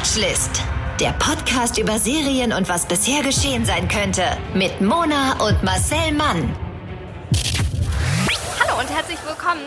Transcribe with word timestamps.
Watchlist. 0.00 0.62
Der 0.98 1.10
Podcast 1.12 1.76
über 1.76 1.98
Serien 1.98 2.54
und 2.54 2.70
was 2.70 2.88
bisher 2.88 3.22
geschehen 3.22 3.66
sein 3.66 3.86
könnte. 3.86 4.24
Mit 4.54 4.80
Mona 4.80 5.34
und 5.46 5.62
Marcel 5.62 6.12
Mann. 6.12 6.56
Hallo 8.58 8.80
und 8.80 8.88
herzlich 8.88 9.18
willkommen 9.26 9.60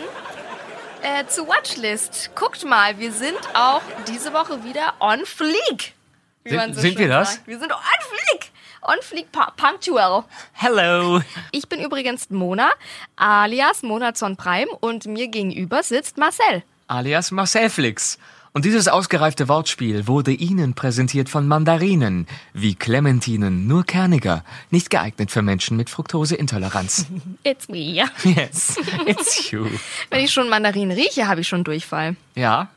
äh, 1.02 1.24
zu 1.28 1.46
Watchlist. 1.46 2.32
Guckt 2.34 2.64
mal, 2.64 2.98
wir 2.98 3.12
sind 3.12 3.38
auch 3.54 3.80
diese 4.08 4.32
Woche 4.32 4.64
wieder 4.64 4.94
on 4.98 5.24
fleek. 5.24 5.94
wie 6.42 6.50
Sind- 6.50 6.74
so 6.74 6.80
sind 6.80 6.98
wir 6.98 7.06
das? 7.08 7.34
Sagt. 7.34 7.46
Wir 7.46 7.60
sind 7.60 7.70
on 7.70 7.78
fleek. 8.00 8.50
On 8.82 8.96
fleek 9.02 9.26
pu- 9.32 9.52
punctual. 9.56 10.24
Hello. 10.52 11.20
Ich 11.52 11.68
bin 11.68 11.78
übrigens 11.78 12.28
Mona, 12.30 12.70
alias 13.14 13.84
Mona 13.84 14.14
Zon 14.14 14.36
Prime 14.36 14.72
und 14.80 15.06
mir 15.06 15.28
gegenüber 15.28 15.84
sitzt 15.84 16.18
Marcel. 16.18 16.64
Alias 16.88 17.30
Marcelflix. 17.30 18.18
Und 18.56 18.64
dieses 18.64 18.86
ausgereifte 18.86 19.48
Wortspiel 19.48 20.06
wurde 20.06 20.30
Ihnen 20.30 20.74
präsentiert 20.74 21.28
von 21.28 21.48
Mandarinen, 21.48 22.28
wie 22.52 22.76
Clementinen, 22.76 23.66
nur 23.66 23.82
kerniger, 23.82 24.44
nicht 24.70 24.90
geeignet 24.90 25.32
für 25.32 25.42
Menschen 25.42 25.76
mit 25.76 25.90
Fructoseintoleranz. 25.90 27.06
It's 27.42 27.68
me. 27.68 28.04
yes, 28.22 28.76
it's 29.06 29.50
you. 29.50 29.66
Wenn 30.08 30.20
ich 30.24 30.32
schon 30.32 30.48
Mandarinen 30.48 30.96
rieche, 30.96 31.26
habe 31.26 31.40
ich 31.40 31.48
schon 31.48 31.64
Durchfall. 31.64 32.14
Ja. 32.36 32.68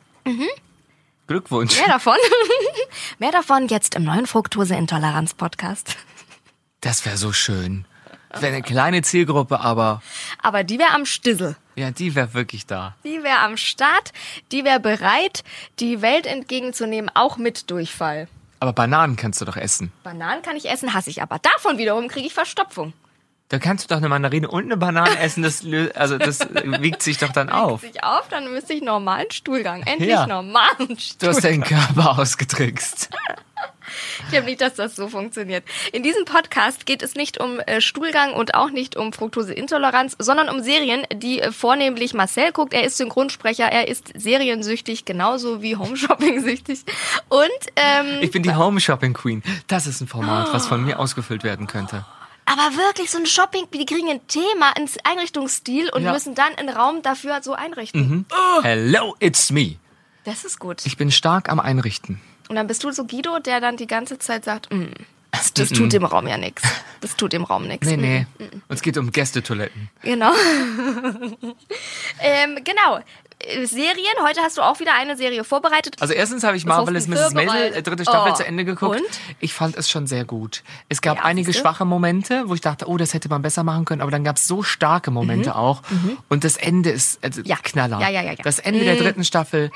Glückwunsch. 1.27 1.77
Mehr 1.77 1.89
davon. 1.89 2.17
Mehr 3.19 3.31
davon 3.31 3.67
jetzt 3.67 3.93
im 3.93 4.03
neuen 4.03 4.25
Fructoseintoleranz-Podcast. 4.25 5.95
Das 6.81 7.05
wäre 7.05 7.17
so 7.17 7.31
schön. 7.33 7.85
Wäre 8.33 8.47
eine 8.47 8.63
kleine 8.63 9.03
Zielgruppe, 9.03 9.59
aber 9.59 10.01
Aber 10.41 10.63
die 10.63 10.79
wäre 10.79 10.95
am 10.95 11.05
Stissel. 11.05 11.55
Ja, 11.77 11.91
die 11.91 12.15
wäre 12.15 12.33
wirklich 12.33 12.65
da. 12.65 12.95
Die 13.05 13.23
wäre 13.23 13.39
am 13.39 13.55
Start, 13.55 14.11
die 14.51 14.65
wäre 14.65 14.79
bereit, 14.81 15.43
die 15.79 16.01
Welt 16.01 16.25
entgegenzunehmen, 16.25 17.09
auch 17.13 17.37
mit 17.37 17.69
Durchfall. 17.71 18.27
Aber 18.59 18.73
Bananen 18.73 19.15
kannst 19.15 19.39
du 19.39 19.45
doch 19.45 19.55
essen. 19.55 19.91
Bananen 20.03 20.41
kann 20.41 20.55
ich 20.57 20.69
essen, 20.69 20.93
hasse 20.93 21.09
ich 21.11 21.21
aber. 21.21 21.37
Davon 21.39 21.77
wiederum 21.77 22.07
kriege 22.07 22.25
ich 22.27 22.33
Verstopfung. 22.33 22.93
Da 23.49 23.59
kannst 23.59 23.85
du 23.85 23.87
doch 23.87 23.97
eine 23.97 24.09
Mandarine 24.09 24.49
und 24.49 24.65
eine 24.65 24.75
Banane 24.75 25.17
essen. 25.19 25.43
Das, 25.43 25.63
also 25.95 26.17
das 26.17 26.39
wiegt 26.81 27.01
sich 27.01 27.17
doch 27.19 27.31
dann 27.31 27.49
auf. 27.49 27.81
Sich 27.81 28.03
auf, 28.03 28.27
dann 28.29 28.51
müsste 28.51 28.73
ich 28.73 28.81
normalen 28.81 29.31
Stuhlgang. 29.31 29.83
Endlich 29.83 30.09
Ja. 30.09 30.27
normalen 30.27 30.75
Du 30.79 30.93
hast 30.95 31.03
Stuhlgang. 31.13 31.41
deinen 31.41 31.63
Körper 31.63 32.19
ausgetrickst. 32.19 33.09
Ich 34.25 34.29
glaube 34.31 34.45
nicht, 34.47 34.59
dass 34.61 34.73
das 34.75 34.95
so 34.95 35.07
funktioniert. 35.07 35.63
In 35.93 36.03
diesem 36.03 36.25
Podcast 36.25 36.85
geht 36.85 37.01
es 37.01 37.15
nicht 37.15 37.39
um 37.39 37.59
äh, 37.61 37.79
Stuhlgang 37.79 38.33
und 38.33 38.53
auch 38.55 38.69
nicht 38.69 38.97
um 38.97 39.13
Fructoseintoleranz, 39.13 40.15
sondern 40.19 40.49
um 40.49 40.61
Serien, 40.61 41.03
die 41.13 41.39
äh, 41.41 41.51
vornehmlich 41.53 42.13
Marcel 42.13 42.51
guckt. 42.51 42.73
Er 42.73 42.83
ist 42.83 42.97
Synchronsprecher, 42.97 43.65
er 43.71 43.87
ist 43.87 44.11
seriensüchtig, 44.15 45.05
genauso 45.05 45.61
wie 45.61 45.77
Homeshopping-süchtig. 45.77 46.79
Und 47.29 47.49
ähm, 47.77 48.17
Ich 48.21 48.31
bin 48.31 48.43
die 48.43 48.53
Home 48.55 48.79
Shopping 48.81 49.13
Queen. 49.13 49.41
Das 49.67 49.87
ist 49.87 50.01
ein 50.01 50.07
Format, 50.07 50.53
was 50.53 50.67
von 50.67 50.83
mir 50.83 50.99
ausgefüllt 50.99 51.43
werden 51.43 51.67
könnte. 51.67 52.05
Aber 52.45 52.75
wirklich 52.77 53.09
so 53.11 53.17
ein 53.17 53.25
Shopping, 53.25 53.65
die 53.73 53.85
kriegen 53.85 54.09
ein 54.09 54.25
Thema, 54.27 54.75
einen 54.75 54.89
Einrichtungsstil 55.03 55.89
und 55.89 56.03
Ja. 56.03 56.11
müssen 56.13 56.35
dann 56.35 56.53
einen 56.55 56.69
Raum 56.69 57.01
dafür 57.01 57.41
so 57.41 57.53
einrichten. 57.53 58.25
Hello, 58.61 59.15
it's 59.19 59.51
me. 59.51 59.75
Das 60.25 60.43
ist 60.43 60.59
gut. 60.59 60.85
Ich 60.85 60.97
bin 60.97 61.09
stark 61.11 61.49
am 61.49 61.59
Einrichten. 61.59 62.19
Und 62.49 62.55
dann 62.55 62.67
bist 62.67 62.83
du 62.83 62.91
so 62.91 63.05
Guido, 63.05 63.39
der 63.39 63.59
dann 63.59 63.77
die 63.77 63.87
ganze 63.87 64.19
Zeit 64.19 64.45
sagt, 64.45 64.73
mm, 64.73 64.85
das, 65.31 65.53
das 65.53 65.69
tut 65.69 65.91
dem 65.93 66.05
Raum 66.05 66.27
ja 66.27 66.37
nichts. 66.37 66.63
Das 67.01 67.15
tut 67.15 67.33
dem 67.33 67.43
Raum 67.43 67.67
nichts. 67.67 67.85
Nee, 67.87 67.97
nee. 67.97 68.25
Und 68.39 68.75
es 68.75 68.81
geht 68.81 68.97
um 68.97 69.11
Gästetoiletten. 69.11 69.89
Genau. 70.01 70.31
ähm, 72.21 72.57
genau. 72.63 72.99
Äh, 73.39 73.65
Serien, 73.67 74.15
heute 74.23 74.41
hast 74.41 74.57
du 74.57 74.63
auch 74.63 74.79
wieder 74.79 74.95
eine 74.95 75.15
Serie 75.15 75.43
vorbereitet. 75.43 75.95
Also 75.99 76.13
erstens 76.15 76.43
habe 76.43 76.57
ich 76.57 76.65
Marvelous 76.65 77.07
Mrs. 77.07 77.33
Maisel, 77.33 77.73
äh, 77.73 77.83
dritte 77.83 78.01
Staffel 78.03 78.31
Oh. 78.31 78.35
zu 78.35 78.45
Ende 78.47 78.65
geguckt. 78.65 78.99
Und? 78.99 79.05
Ich 79.39 79.53
fand 79.53 79.75
es 79.77 79.89
schon 79.91 80.07
sehr 80.07 80.25
gut. 80.25 80.63
Es 80.89 81.01
gab 81.01 81.17
Ja, 81.17 81.23
einige 81.23 81.53
schwache 81.53 81.85
Momente, 81.85 82.45
wo 82.47 82.55
ich 82.55 82.61
dachte, 82.61 82.87
oh, 82.89 82.97
das 82.97 83.13
hätte 83.13 83.29
man 83.29 83.43
besser 83.43 83.63
machen 83.63 83.85
können, 83.85 84.01
aber 84.01 84.09
dann 84.09 84.23
gab 84.23 84.37
es 84.37 84.47
so 84.47 84.63
starke 84.63 85.11
Momente 85.11 85.55
auch. 85.55 85.83
Und 86.29 86.43
das 86.45 86.57
Ende 86.57 86.89
ist 86.89 87.23
also 87.23 87.41
Mhm. 87.41 87.45
Ja. 87.45 87.57
Knaller. 87.61 87.99
Ja, 87.99 88.09
ja, 88.09 88.21
ja, 88.23 88.31
ja. 88.31 88.37
Das 88.43 88.57
Ende 88.59 88.83
der 88.83 88.95
dritten 88.95 89.23
Staffel. 89.23 89.69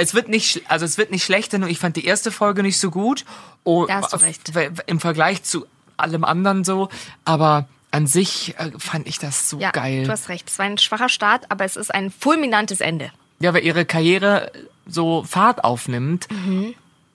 Es 0.00 0.14
wird 0.14 0.28
nicht, 0.28 0.62
also 0.70 0.86
es 0.86 0.96
wird 0.96 1.10
nicht 1.10 1.24
schlechter, 1.24 1.58
nur 1.58 1.68
ich 1.68 1.78
fand 1.78 1.94
die 1.94 2.06
erste 2.06 2.32
Folge 2.32 2.62
nicht 2.62 2.78
so 2.78 2.90
gut. 2.90 3.26
Oh, 3.64 3.84
Da 3.84 3.96
hast 3.96 4.14
du 4.14 4.16
recht. 4.16 4.50
Im 4.86 4.98
Vergleich 4.98 5.42
zu 5.42 5.66
allem 5.98 6.24
anderen 6.24 6.64
so. 6.64 6.88
Aber 7.26 7.68
an 7.90 8.06
sich 8.06 8.54
äh, 8.58 8.70
fand 8.78 9.06
ich 9.06 9.18
das 9.18 9.50
so 9.50 9.58
ja, 9.58 9.72
geil. 9.72 10.04
du 10.04 10.10
hast 10.10 10.30
recht. 10.30 10.48
Es 10.48 10.58
war 10.58 10.64
ein 10.64 10.78
schwacher 10.78 11.10
Start, 11.10 11.50
aber 11.50 11.66
es 11.66 11.76
ist 11.76 11.92
ein 11.94 12.10
fulminantes 12.10 12.80
Ende. 12.80 13.12
Ja, 13.40 13.52
weil 13.52 13.62
ihre 13.62 13.84
Karriere 13.84 14.50
so 14.86 15.22
Fahrt 15.24 15.64
aufnimmt 15.64 16.28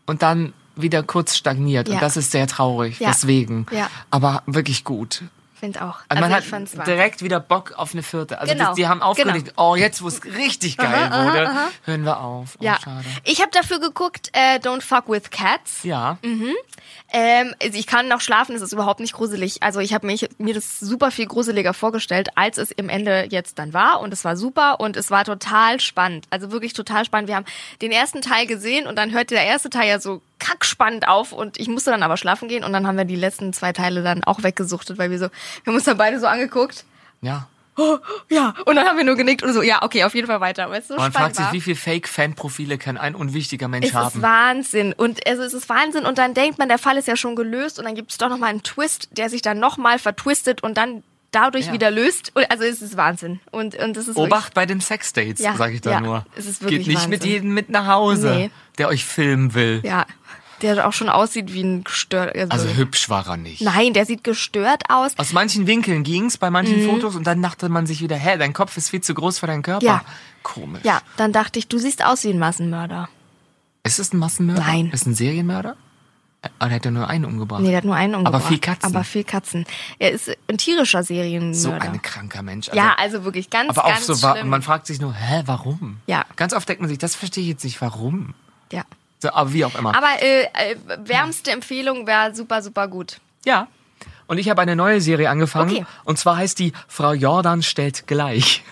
und 0.06 0.22
dann 0.22 0.54
wieder 0.76 1.02
kurz 1.02 1.36
stagniert. 1.36 1.88
Mhm. 1.88 1.94
Ja. 1.94 1.98
Und 2.00 2.04
das 2.04 2.18
ist 2.18 2.32
sehr 2.32 2.46
traurig. 2.46 3.00
Ja. 3.00 3.10
Deswegen. 3.10 3.66
Ja. 3.72 3.90
Aber 4.12 4.44
wirklich 4.46 4.84
gut. 4.84 5.24
Find 5.66 5.82
auch. 5.82 6.00
Also 6.10 6.22
man 6.22 6.30
ich 6.32 6.52
hat 6.54 6.88
direkt 6.88 7.24
wieder 7.24 7.40
Bock 7.40 7.74
auf 7.76 7.94
eine 7.94 8.04
vierte. 8.04 8.40
Also 8.40 8.54
Genau. 8.54 8.68
das, 8.68 8.76
die 8.76 8.88
haben 8.88 9.02
aufgelegt, 9.02 9.54
oh, 9.58 9.76
jetzt 9.76 10.04
wo 10.04 10.08
es 10.08 10.24
richtig 10.24 10.78
geil 10.78 11.10
wurde, 11.12 11.52
hören 11.86 12.04
wir 12.06 12.20
auf. 12.20 12.56
Oh, 12.60 12.64
Ja, 12.64 12.78
schade. 12.84 13.04
ich 13.24 13.42
habe 13.42 13.50
dafür 13.52 13.80
geguckt, 13.80 14.30
äh, 14.34 14.58
Don't 14.60 14.82
Fuck 14.82 15.10
with 15.10 15.32
Cats. 15.32 15.84
Ja. 15.84 16.18
Ähm, 17.12 17.56
also 17.62 17.78
ich 17.78 17.88
kann 17.88 18.08
noch 18.08 18.22
schlafen, 18.22 18.56
es 18.56 18.62
ist 18.62 18.74
überhaupt 18.74 19.00
nicht 19.00 19.14
gruselig. 19.14 19.64
Also 19.64 19.80
ich 19.80 19.94
habe 19.94 20.06
mir 20.06 20.54
das 20.54 20.80
super 20.80 21.12
viel 21.12 21.26
gruseliger 21.28 21.74
vorgestellt, 21.74 22.30
als 22.36 22.58
es 22.58 22.72
im 22.72 22.90
Ende 22.90 23.28
jetzt 23.30 23.58
dann 23.60 23.74
war. 23.74 24.02
Und 24.02 24.14
es 24.14 24.24
war 24.26 24.38
super 24.38 24.80
und 24.80 24.98
es 24.98 25.12
war 25.12 25.24
total 25.24 25.80
spannend. 25.80 26.26
Also 26.30 26.52
wirklich 26.52 26.74
total 26.74 27.06
spannend. 27.06 27.28
Wir 27.30 27.36
haben 27.36 27.46
den 27.82 27.92
ersten 27.92 28.22
Teil 28.22 28.46
gesehen 28.48 28.86
und 28.88 28.98
dann 28.98 29.12
hörte 29.12 29.36
der 29.36 29.46
erste 29.46 29.70
Teil 29.70 29.88
ja 29.90 30.00
so 30.00 30.22
kackspannend 30.40 31.08
auf 31.08 31.32
und 31.32 31.60
ich 31.60 31.68
musste 31.68 31.92
dann 31.92 32.04
aber 32.04 32.18
schlafen 32.18 32.48
gehen 32.48 32.64
und 32.64 32.74
dann 32.74 32.86
haben 32.88 32.98
wir 32.98 33.06
die 33.06 33.16
letzten 33.16 33.54
zwei 33.54 33.74
Teile 33.74 34.04
dann 34.04 34.24
auch 34.24 34.44
weggesuchtet, 34.44 34.98
weil 34.98 35.10
wir 35.12 35.20
so, 35.20 35.26
wir 35.26 35.32
haben 35.68 35.76
uns 35.76 35.86
dann 35.86 35.98
beide 35.98 36.20
so 36.20 36.28
angeguckt. 36.28 36.86
Ja. 37.22 37.48
Ja, 38.30 38.54
und 38.66 38.78
dann 38.78 38.88
haben 38.88 38.98
wir 38.98 39.04
nur 39.04 39.18
genickt 39.18 39.44
und 39.44 39.52
so, 39.54 39.62
ja, 39.62 39.84
okay, 39.84 40.06
auf 40.06 40.16
jeden 40.16 40.28
Fall 40.28 40.40
weiter. 40.40 40.70
Weil 40.70 40.80
es 40.80 40.88
so 40.88 40.96
Man 40.96 41.12
fragt 41.12 41.36
sich, 41.36 41.52
wie 41.52 41.60
viele 41.60 41.76
Fake-Fan-Profile 41.76 42.78
kann 42.78 42.98
ein 42.98 43.16
unwichtiger 43.16 43.68
Mensch 43.68 43.88
Es 43.88 43.94
haben? 43.94 44.08
ist 44.16 44.22
Wahnsinn. 44.22 44.94
Und 44.94 45.28
also 45.28 45.44
es 45.44 45.54
ist 45.54 45.68
Wahnsinn. 45.68 46.06
Und 46.06 46.18
dann 46.18 46.34
denkt 46.34 46.58
man, 46.58 46.70
der 46.70 46.78
Fall 46.78 46.98
ist 46.98 47.10
ja 47.10 47.18
schon 47.18 47.36
gelöst. 47.36 47.78
Und 47.78 47.84
dann 47.84 47.96
gibt 47.96 48.12
es 48.12 48.18
doch 48.18 48.30
nochmal 48.30 48.52
einen 48.52 48.64
Twist, 48.64 49.10
der 49.12 49.30
sich 49.30 49.42
dann 49.42 49.60
nochmal 49.60 50.00
vertwistet 50.00 50.64
und 50.64 50.78
dann 50.78 51.04
dadurch 51.36 51.68
Ja. 51.68 51.74
wieder 51.74 51.92
löst. 51.92 52.32
Also 52.50 52.64
es 52.64 52.82
ist 52.82 52.96
Wahnsinn. 52.98 53.40
Und, 53.52 53.76
und 53.76 53.96
das 53.98 54.08
ist 54.08 54.16
Obacht 54.18 54.54
bei 54.54 54.66
den 54.66 54.82
Sexdates, 54.82 55.40
Ja, 55.44 55.56
sage 55.56 55.74
ich 55.76 55.82
da 55.82 55.92
ja, 55.92 56.00
nur. 56.02 56.26
es 56.36 56.46
ist 56.46 56.62
wirklich 56.62 56.86
Geht 56.86 56.88
nicht 56.96 57.10
mit 57.10 57.20
Wahnsinn. 57.22 57.32
jedem 57.32 57.54
mit 57.54 57.70
nach 57.70 57.88
Hause, 57.88 58.34
Nee. 58.36 58.52
der 58.78 58.88
euch 58.88 59.04
filmen 59.06 59.54
will. 59.54 59.82
Ja, 59.84 60.06
der 60.62 60.88
auch 60.88 60.94
schon 60.94 61.10
aussieht 61.10 61.52
wie 61.54 61.62
ein 61.64 61.84
gestört. 61.84 62.34
Also 62.50 62.70
hübsch 62.70 63.10
war 63.10 63.28
er 63.28 63.36
nicht. 63.38 63.62
Nein, 63.62 63.94
der 63.94 64.06
sieht 64.06 64.24
gestört 64.24 64.84
aus. 64.90 65.12
Aus 65.18 65.34
manchen 65.34 65.68
Winkeln 65.68 66.04
ging's, 66.04 66.38
bei 66.38 66.50
manchen 66.50 66.82
Mhm. 66.82 66.90
Fotos 66.90 67.16
und 67.16 67.28
dann 67.28 67.42
dachte 67.42 67.68
man 67.70 67.86
sich 67.86 68.02
wieder, 68.02 68.16
hä, 68.16 68.38
dein 68.38 68.54
Kopf 68.54 68.78
ist 68.78 68.90
viel 68.90 69.02
zu 69.02 69.14
groß 69.14 69.40
für 69.40 69.48
deinen 69.48 69.64
Körper. 69.64 69.86
Ja. 69.86 70.02
Komisch. 70.44 70.84
Ja, 70.84 71.02
dann 71.18 71.34
dachte 71.34 71.60
ich, 71.60 71.68
du 71.68 71.78
siehst 71.78 72.06
aus 72.06 72.24
wie 72.24 72.30
ein 72.30 72.40
Massenmörder. 72.40 73.10
Ist 73.84 74.00
es 74.00 74.14
ein 74.14 74.18
Massenmörder? 74.18 74.62
Nein. 74.62 74.88
Ist 74.92 75.02
es 75.02 75.08
ein 75.08 75.16
Serienmörder? 75.16 75.76
Aber 76.60 76.72
er 76.72 76.76
hat 76.76 76.86
ja 76.86 76.92
nur 76.92 77.08
einen 77.08 77.26
umgebracht. 77.26 77.62
Nee, 77.62 77.70
der 77.70 77.78
hat 77.78 77.86
nur 77.86 77.96
einen 77.96 78.16
umgebracht. 78.16 78.46
viel 78.48 78.60
Katzen. 78.60 78.96
Aber 78.96 79.04
viel 79.04 79.24
Katzen. 79.24 79.66
Er 80.00 80.12
ist 80.12 80.32
ein 80.48 80.58
tierischer 80.58 81.04
Serienmörder. 81.04 81.58
so 81.58 81.72
ein 81.72 82.02
kranker 82.02 82.42
Mensch. 82.44 82.70
Also, 82.70 82.78
ja, 82.78 82.96
also 82.98 83.24
wirklich 83.26 83.50
ganz, 83.50 83.70
aber 83.70 83.86
auch 83.86 83.90
ganz 83.90 84.06
so, 84.08 84.16
schlimm. 84.16 84.50
man 84.50 84.62
fragt 84.62 84.88
sich 84.88 85.02
nur, 85.02 85.14
hä, 85.14 85.44
warum? 85.46 85.98
Ja. 86.08 86.26
Ganz 86.36 86.54
oft 86.54 86.68
denkt 86.70 86.82
man 86.82 86.90
sich, 86.90 86.98
das 86.98 87.16
verstehe 87.16 87.44
ich 87.44 87.50
jetzt 87.50 87.64
nicht, 87.64 87.82
warum. 87.82 88.34
ja. 88.72 88.84
So, 89.20 89.32
aber 89.32 89.54
wie 89.54 89.64
auch 89.64 89.74
immer. 89.76 89.96
Aber 89.96 90.22
äh, 90.22 90.44
äh, 90.44 90.76
wärmste 91.06 91.52
Empfehlung 91.52 92.06
wäre 92.06 92.36
super, 92.36 92.62
super 92.62 92.88
gut. 92.88 93.20
ja. 93.46 93.68
Und 94.28 94.40
ich 94.40 94.50
habe 94.50 94.60
eine 94.62 94.76
neue 94.76 95.02
Serie 95.02 95.30
angefangen. 95.30 95.70
Okay. 95.70 95.86
Und 96.04 96.18
zwar 96.18 96.38
heißt 96.38 96.58
die 96.58 96.74
Frau 96.88 97.14
Jordan 97.14 97.62
stellt 97.62 98.08
gleich. 98.08 98.64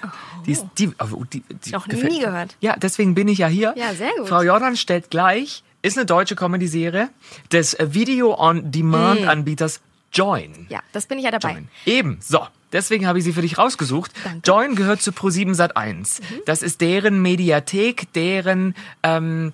Die 0.48 0.52
ist 0.52 0.66
die, 0.78 0.90
oh, 1.00 1.24
die, 1.32 1.44
die 1.64 1.72
Noch 1.72 1.88
nie 1.88 2.20
gehört. 2.20 2.58
Ja, 2.60 2.76
deswegen 2.76 3.14
bin 3.16 3.28
ich 3.28 3.38
ja 3.38 3.48
hier. 3.48 3.74
Ja, 3.78 3.94
sehr 3.94 4.12
gut. 4.18 4.28
Frau 4.28 4.42
Jordan 4.42 4.76
stellt 4.76 5.10
gleich 5.10 5.64
ist 5.84 5.98
eine 5.98 6.08
deutsche 6.08 6.36
Comedy-Serie 6.36 7.10
des 7.52 7.76
äh, 7.76 7.94
Video-on-Demand-Anbieters 7.94 9.82
Join. 10.12 10.52
Mm. 10.52 10.68
Ja, 10.70 10.80
das 10.92 11.06
bin 11.06 11.20
ich 11.20 11.26
ja 11.26 11.32
dabei. 11.32 11.54
Join. 11.54 11.68
Eben, 11.86 12.18
so. 12.22 12.40
Deswegen 12.72 13.06
habe 13.06 13.20
ich 13.20 13.24
sie 13.24 13.34
für 13.34 13.44
dich 13.44 13.60
rausgesucht. 13.60 14.12
Danke. 14.24 14.42
Join 14.44 14.76
gehört 14.76 15.02
zu 15.02 15.12
Pro7 15.12 15.56
Sat1. 15.56 16.22
Das 16.48 16.64
ist 16.64 16.82
deren 16.82 17.22
Mediathek, 17.22 18.12
deren 18.14 18.74
ähm, 19.04 19.54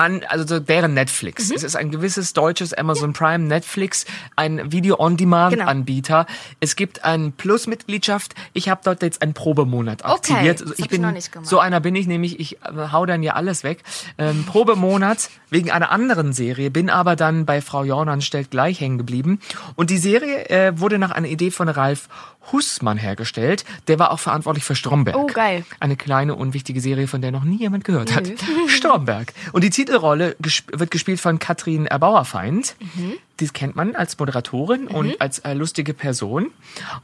an, 0.00 0.22
also 0.26 0.46
so 0.46 0.60
deren 0.60 0.94
Netflix. 0.94 1.50
Mhm. 1.50 1.56
Es 1.56 1.62
ist 1.62 1.76
ein 1.76 1.90
gewisses 1.90 2.32
deutsches 2.32 2.72
Amazon 2.72 3.12
Prime 3.12 3.44
Netflix, 3.44 4.06
ein 4.34 4.72
Video-on-Demand-Anbieter. 4.72 6.26
Es 6.58 6.74
gibt 6.74 7.04
eine 7.04 7.30
Plus-Mitgliedschaft. 7.30 8.34
Ich 8.54 8.70
habe 8.70 8.80
dort 8.82 9.02
jetzt 9.02 9.20
einen 9.20 9.34
Probemonat 9.34 10.04
aktiviert. 10.04 10.62
Also 10.62 10.74
ich 10.78 10.90
nicht 10.90 11.32
gemacht. 11.32 11.48
so 11.48 11.58
einer 11.58 11.80
bin 11.80 11.94
ich 11.94 12.06
nämlich. 12.06 12.40
Ich 12.40 12.62
äh, 12.62 12.88
hau 12.92 13.04
dann 13.04 13.22
ja 13.22 13.34
alles 13.34 13.62
weg. 13.62 13.82
Ähm, 14.16 14.44
Probemonat 14.44 15.28
wegen 15.50 15.70
einer 15.70 15.90
anderen 15.90 16.32
Serie, 16.32 16.70
bin 16.70 16.88
aber 16.88 17.14
dann 17.14 17.44
bei 17.44 17.60
Frau 17.60 17.84
Jornan 17.84 18.22
stellt 18.22 18.50
gleich 18.50 18.80
hängen 18.80 18.96
geblieben. 18.96 19.40
Und 19.76 19.90
die 19.90 19.98
Serie 19.98 20.48
äh, 20.48 20.78
wurde 20.78 20.98
nach 20.98 21.10
einer 21.10 21.28
Idee 21.28 21.50
von 21.50 21.68
Ralf 21.68 22.08
Hussmann 22.52 22.96
hergestellt. 22.96 23.64
Der 23.88 23.98
war 23.98 24.10
auch 24.10 24.18
verantwortlich 24.18 24.64
für 24.64 24.74
Stromberg. 24.74 25.16
Oh, 25.16 25.26
geil. 25.26 25.64
Eine 25.78 25.96
kleine, 25.96 26.34
unwichtige 26.34 26.80
Serie, 26.80 27.06
von 27.06 27.20
der 27.20 27.32
noch 27.32 27.44
nie 27.44 27.58
jemand 27.58 27.84
gehört 27.84 28.14
hat. 28.14 28.30
Stromberg. 28.68 29.32
Und 29.52 29.62
die 29.62 29.70
Titelrolle 29.90 30.36
gesp 30.40 30.70
wird 30.72 30.90
gespielt 30.90 31.20
von 31.20 31.38
Katrin 31.38 31.86
Erbauerfeind. 31.86 32.76
Mhm. 32.94 33.14
Die 33.40 33.48
kennt 33.48 33.74
man 33.74 33.96
als 33.96 34.18
Moderatorin 34.18 34.86
und 34.86 35.20
als 35.20 35.40
äh, 35.40 35.54
lustige 35.54 35.94
Person. 35.94 36.52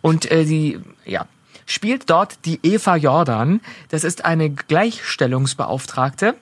Und 0.03 0.31
äh, 0.31 0.45
die, 0.45 0.79
ja, 1.05 1.27
spielt 1.67 2.09
dort 2.09 2.39
die 2.45 2.61
Eva 2.63 2.97
Jordan. 2.97 3.61
Das 3.89 4.05
ist 4.05 4.25
eine 4.25 4.51
Gleichstellungsbeauftragte. 4.51 6.37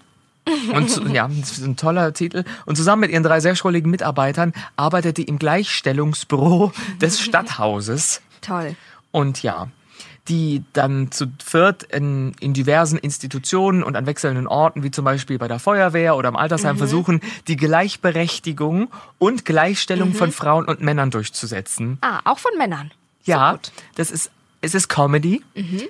Und 0.75 1.11
ja, 1.11 1.27
das 1.27 1.53
ist 1.53 1.65
ein 1.65 1.79
toller 1.79 2.13
Titel. 2.13 2.45
Und 2.67 2.77
zusammen 2.77 3.01
mit 3.01 3.11
ihren 3.11 3.23
drei 3.23 3.41
sehr 3.41 3.57
schrulligen 3.57 3.91
Mitarbeitern 3.91 4.53
arbeitet 4.77 5.17
die 5.17 5.25
im 5.25 5.39
Gleichstellungsbüro 5.39 6.71
des 7.01 7.19
Stadthauses. 7.23 8.21
Toll. 8.43 8.77
Und 9.11 9.43
ja, 9.43 9.69
die 10.29 10.65
dann 10.73 11.11
zu 11.11 11.27
viert 11.45 11.83
in, 11.83 12.33
in 12.41 12.55
diversen 12.55 12.99
Institutionen 12.99 13.83
und 13.83 13.97
an 13.97 14.07
wechselnden 14.07 14.47
Orten, 14.47 14.83
wie 14.83 14.91
zum 14.91 15.05
Beispiel 15.05 15.39
bei 15.39 15.49
der 15.49 15.59
Feuerwehr 15.59 16.17
oder 16.17 16.31
im 16.31 16.37
Altersheim, 16.37 16.79
versuchen, 16.79 17.21
die 17.47 17.57
Gleichberechtigung 17.57 18.89
und 19.19 19.45
Gleichstellung 19.45 20.15
von 20.15 20.33
Frauen 20.33 20.65
und 20.65 20.81
Männern 20.81 21.11
durchzusetzen. 21.11 21.99
Ah, 22.01 22.21
auch 22.25 22.39
von 22.39 22.53
Männern. 22.57 22.91
Ja, 23.25 23.59
das 23.97 24.11
ist, 24.11 24.31
es 24.61 24.75
ist 24.75 24.89
Comedy. 24.89 25.43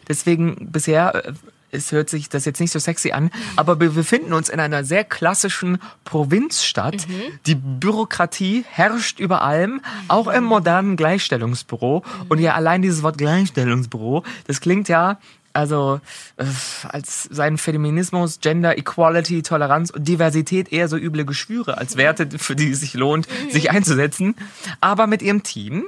Deswegen 0.08 0.72
bisher, 0.72 1.26
äh, 1.26 1.32
es 1.74 1.92
hört 1.92 2.08
sich 2.08 2.28
das 2.28 2.44
jetzt 2.44 2.60
nicht 2.60 2.72
so 2.72 2.78
sexy 2.78 3.12
an, 3.12 3.30
aber 3.56 3.80
wir 3.80 3.90
befinden 3.90 4.32
uns 4.32 4.48
in 4.48 4.60
einer 4.60 4.84
sehr 4.84 5.04
klassischen 5.04 5.78
Provinzstadt. 6.04 7.06
Die 7.46 7.54
Bürokratie 7.54 8.64
herrscht 8.70 9.20
über 9.20 9.42
allem, 9.42 9.80
auch 10.08 10.28
im 10.28 10.44
modernen 10.44 10.96
Gleichstellungsbüro. 10.96 12.02
Und 12.28 12.38
ja, 12.38 12.54
allein 12.54 12.82
dieses 12.82 13.02
Wort 13.02 13.18
Gleichstellungsbüro, 13.18 14.24
das 14.46 14.60
klingt 14.60 14.88
ja 14.88 15.18
also 15.54 16.00
äh, 16.36 16.44
als 16.88 17.28
seinen 17.30 17.58
Feminismus, 17.58 18.40
Gender, 18.40 18.76
Equality, 18.76 19.42
Toleranz 19.42 19.90
und 19.90 20.06
Diversität 20.06 20.72
eher 20.72 20.88
so 20.88 20.96
üble 20.96 21.24
Geschwüre 21.24 21.78
als 21.78 21.96
Werte, 21.96 22.28
für 22.38 22.56
die 22.56 22.72
es 22.72 22.80
sich 22.80 22.94
lohnt, 22.94 23.28
sich 23.50 23.70
einzusetzen. 23.70 24.34
Aber 24.80 25.06
mit 25.06 25.22
ihrem 25.22 25.44
Team, 25.44 25.84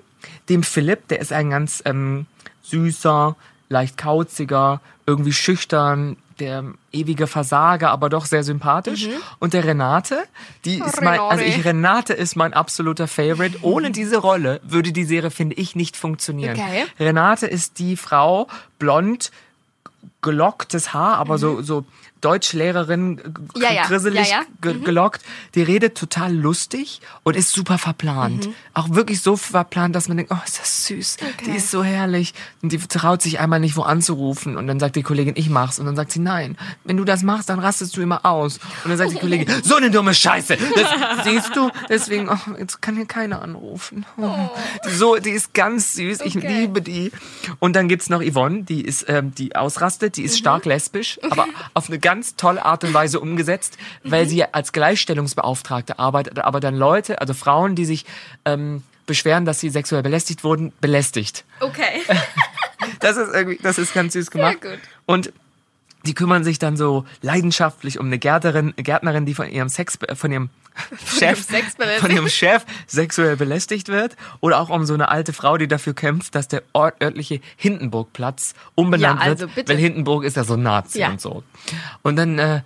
dem 0.48 0.62
Philipp, 0.62 1.08
der 1.08 1.20
ist 1.20 1.32
ein 1.32 1.50
ganz 1.50 1.82
ähm, 1.84 2.26
süßer, 2.62 3.34
leicht 3.68 3.96
kauziger, 3.96 4.80
irgendwie 5.06 5.32
schüchtern, 5.32 6.16
der 6.38 6.64
ewige 6.92 7.26
Versager, 7.26 7.90
aber 7.90 8.08
doch 8.08 8.26
sehr 8.26 8.42
sympathisch. 8.42 9.08
Und 9.38 9.54
der 9.54 9.64
Renate, 9.64 10.24
die 10.64 10.80
ist 10.80 11.00
mein, 11.00 11.18
also 11.18 11.44
ich, 11.44 11.64
Renate 11.64 12.12
ist 12.12 12.36
mein 12.36 12.52
absoluter 12.52 13.08
Favorite. 13.08 13.58
Ohne 13.62 13.90
diese 13.90 14.18
Rolle 14.18 14.60
würde 14.62 14.92
die 14.92 15.04
Serie, 15.04 15.30
finde 15.30 15.56
ich, 15.56 15.74
nicht 15.76 15.96
funktionieren. 15.96 16.58
Okay. 16.58 16.84
Renate 16.98 17.46
ist 17.46 17.78
die 17.78 17.96
Frau, 17.96 18.48
blond, 18.78 19.30
gelocktes 20.22 20.92
Haar, 20.92 21.18
aber 21.18 21.38
so, 21.38 21.62
so 21.62 21.84
Deutschlehrerin, 22.20 23.06
Mhm. 23.16 23.22
Ja, 23.62 23.72
ja. 23.72 23.86
grisselig 23.86 24.28
Ja, 24.30 24.38
ja. 24.40 24.42
ge- 24.60 24.78
gelockt. 24.80 25.22
Die 25.54 25.62
redet 25.62 25.96
total 25.96 26.34
lustig 26.34 27.00
und 27.22 27.36
ist 27.36 27.52
super 27.52 27.78
verplant. 27.78 28.46
Mhm. 28.46 28.54
Auch 28.74 28.90
wirklich 28.90 29.20
so 29.20 29.36
verplant, 29.36 29.94
dass 29.94 30.08
man 30.08 30.16
denkt, 30.16 30.32
oh, 30.32 30.38
ist 30.44 30.58
das 30.60 30.86
süß. 30.86 31.16
Die 31.46 31.50
ist 31.52 31.70
so 31.70 31.82
herrlich. 31.84 32.34
Und 32.62 32.72
die 32.72 32.78
traut 32.78 33.22
sich 33.22 33.38
einmal 33.40 33.60
nicht 33.60 33.76
wo 33.76 33.82
anzurufen. 33.82 34.56
Und 34.56 34.66
dann 34.66 34.80
sagt 34.80 34.96
die 34.96 35.02
Kollegin, 35.02 35.34
ich 35.36 35.48
mach's. 35.50 35.78
Und 35.78 35.86
dann 35.86 35.96
sagt 35.96 36.12
sie, 36.12 36.20
nein, 36.20 36.56
wenn 36.84 36.96
du 36.96 37.04
das 37.04 37.22
machst, 37.22 37.48
dann 37.48 37.58
rastest 37.58 37.96
du 37.96 38.00
immer 38.02 38.24
aus. 38.26 38.58
Und 38.84 38.90
dann 38.90 38.98
sagt 38.98 39.12
die 39.12 39.16
Kollegin, 39.18 39.48
so 39.62 39.76
eine 39.76 39.90
dumme 39.90 40.14
Scheiße. 40.14 40.56
Das 40.74 41.24
siehst 41.24 41.54
du. 41.56 41.70
Deswegen, 41.88 42.28
oh, 42.28 42.38
jetzt 42.58 42.82
kann 42.82 42.96
hier 42.96 43.06
keiner 43.06 43.42
anrufen. 43.42 44.04
Oh. 44.16 44.30
Die, 44.86 44.90
so, 44.94 45.16
die 45.16 45.30
ist 45.30 45.54
ganz 45.54 45.94
süß. 45.94 46.20
Ich 46.22 46.36
Okay. 46.36 46.60
liebe 46.60 46.82
die. 46.82 47.12
Und 47.60 47.76
dann 47.76 47.88
gibt's 47.88 48.08
noch 48.10 48.22
Yvonne, 48.22 48.62
die 48.64 48.82
ist, 48.82 49.06
ähm, 49.08 49.34
die 49.34 49.56
ausrastet, 49.56 50.16
die 50.16 50.22
ist 50.22 50.38
stark 50.38 50.64
lesbisch, 50.66 51.18
aber 51.30 51.46
auf 51.74 51.88
eine 51.88 51.98
ganz 52.06 52.36
tolle 52.36 52.64
Art 52.64 52.84
und 52.84 52.94
Weise 52.94 53.18
umgesetzt, 53.18 53.78
weil 54.04 54.28
sie 54.28 54.44
als 54.44 54.70
Gleichstellungsbeauftragte 54.70 55.98
arbeitet, 55.98 56.38
aber 56.38 56.60
dann 56.60 56.76
Leute, 56.76 57.20
also 57.20 57.34
Frauen, 57.34 57.74
die 57.74 57.84
sich 57.84 58.06
ähm, 58.44 58.84
beschweren, 59.06 59.44
dass 59.44 59.58
sie 59.58 59.70
sexuell 59.70 60.04
belästigt 60.04 60.44
wurden, 60.44 60.72
belästigt. 60.80 61.44
Okay. 61.58 62.02
Das 63.00 63.16
ist 63.16 63.34
irgendwie, 63.34 63.58
das 63.62 63.78
ist 63.78 63.94
ganz 63.94 64.12
süß 64.12 64.30
gemacht. 64.30 64.60
gut. 64.60 64.78
Und 65.06 65.32
die 66.04 66.14
kümmern 66.14 66.44
sich 66.44 66.58
dann 66.58 66.76
so 66.76 67.04
leidenschaftlich 67.22 67.98
um 67.98 68.06
eine 68.06 68.18
Gärtnerin, 68.18 68.74
Gärtnerin, 68.76 69.26
die 69.26 69.34
von 69.34 69.48
ihrem 69.48 69.68
Sex, 69.68 69.98
von 70.14 70.30
ihrem 70.30 70.50
Chef, 71.18 71.46
von 72.00 72.10
ihrem 72.10 72.28
Chef 72.28 72.64
sexuell 72.86 73.36
belästigt 73.36 73.88
wird. 73.88 74.16
Oder 74.40 74.60
auch 74.60 74.68
um 74.70 74.84
so 74.86 74.94
eine 74.94 75.08
alte 75.08 75.32
Frau, 75.32 75.56
die 75.56 75.68
dafür 75.68 75.94
kämpft, 75.94 76.34
dass 76.34 76.48
der 76.48 76.62
ort, 76.72 77.02
örtliche 77.02 77.40
Hindenburgplatz 77.56 78.54
umbenannt 78.74 79.20
Ja, 79.20 79.26
also 79.26 79.54
wird. 79.56 79.68
Weil 79.68 79.76
Hindenburg 79.76 80.24
ist 80.24 80.36
ja 80.36 80.44
so 80.44 80.56
Nazi 80.56 81.00
Ja. 81.00 81.10
und 81.10 81.20
so. 81.20 81.42
Und 82.02 82.16
dann 82.16 82.38
äh, 82.38 82.62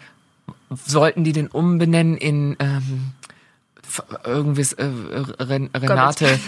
sollten 0.87 1.25
die 1.25 1.33
den 1.33 1.49
umbenennen 1.49 2.17
in 2.17 2.57
ähm, 2.61 3.13
irgendwie 4.25 4.63
äh, 4.77 5.43
Ren 5.43 5.71
Renate 5.75 6.39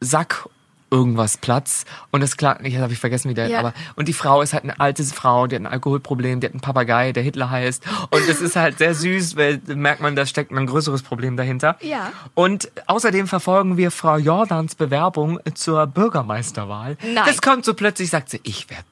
Sack 0.00 0.48
irgendwas 0.96 1.36
Platz 1.36 1.84
und 2.10 2.22
das 2.22 2.36
klar, 2.36 2.58
ich 2.64 2.78
habe 2.78 2.92
ich 2.92 2.98
vergessen 2.98 3.28
wie 3.30 3.34
der, 3.34 3.48
Ja. 3.48 3.58
aber 3.60 3.74
und 3.96 4.08
die 4.08 4.12
Frau 4.12 4.40
ist 4.42 4.52
halt 4.54 4.64
eine 4.64 4.80
alte 4.80 5.04
Frau, 5.04 5.46
die 5.46 5.56
hat 5.56 5.62
ein 5.62 5.66
Alkoholproblem, 5.66 6.40
die 6.40 6.46
hat 6.46 6.54
einen 6.54 6.60
Papagei, 6.60 7.12
der 7.12 7.22
Hitler 7.22 7.50
heißt 7.50 7.84
und 8.10 8.28
es 8.28 8.40
ist 8.40 8.56
halt 8.56 8.78
sehr 8.78 8.94
süß, 8.94 9.36
weil 9.36 9.60
merkt 9.66 10.00
man, 10.00 10.16
da 10.16 10.24
steckt 10.24 10.50
ein 10.52 10.66
größeres 10.66 11.02
Problem 11.02 11.36
dahinter. 11.36 11.76
Ja. 11.82 12.12
Und 12.34 12.70
außerdem 12.86 13.26
verfolgen 13.26 13.76
wir 13.76 13.90
Frau 13.90 14.16
Jordans 14.16 14.74
Bewerbung 14.74 15.38
zur 15.54 15.86
Bürgermeisterwahl. 15.86 16.96
Nein. 17.02 17.24
Das 17.26 17.42
kommt 17.42 17.64
so 17.64 17.74
plötzlich, 17.74 18.10
sagt 18.10 18.30
sie, 18.30 18.40
ich 18.42 18.70
werde 18.70 18.84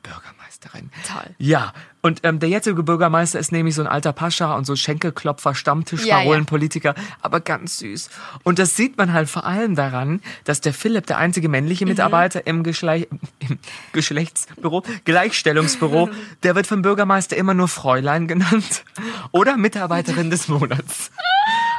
Bürgermeisterin. 0.59 0.91
Toll. 1.07 1.35
Ja, 1.39 1.73
und 2.03 2.21
ähm, 2.23 2.39
der 2.39 2.49
jetzige 2.49 2.83
Bürgermeister 2.83 3.39
ist 3.39 3.53
nämlich 3.53 3.75
so 3.75 3.83
ein 3.83 3.89
alter 3.89 4.13
Pascha 4.13 4.55
und 4.57 4.65
so 4.67 4.77
Schenkelklopfer, 4.77 5.55
Stammtisch, 5.55 6.03
Ja, 6.03 6.19
ja. 6.19 6.25
Parolenpolitiker, 6.25 6.95
aber 7.23 7.41
ganz 7.41 7.79
süß. 7.79 8.11
Und 8.43 8.59
das 8.59 8.77
sieht 8.77 8.99
man 8.99 9.13
halt 9.13 9.29
vor 9.29 9.47
allem 9.47 9.75
daran, 9.75 10.21
dass 10.45 10.61
der 10.61 10.75
Philipp, 10.75 11.07
der 11.07 11.19
einzige 11.19 11.49
männliche 11.49 11.87
Mitarbeiter 11.87 12.47
im, 12.47 12.63
Geschlei 12.63 13.09
im 13.41 13.59
Geschlechtsbüro, 13.93 14.83
Gleichstellungsbüro, 15.05 16.11
der 16.43 16.55
wird 16.55 16.67
vom 16.67 16.83
Bürgermeister 16.83 17.37
immer 17.37 17.55
nur 17.55 17.69
Fräulein 17.69 18.29
genannt 18.29 18.85
oder 19.33 19.57
Mitarbeiterin 19.57 20.31
des 20.31 20.49
Monats. 20.49 21.11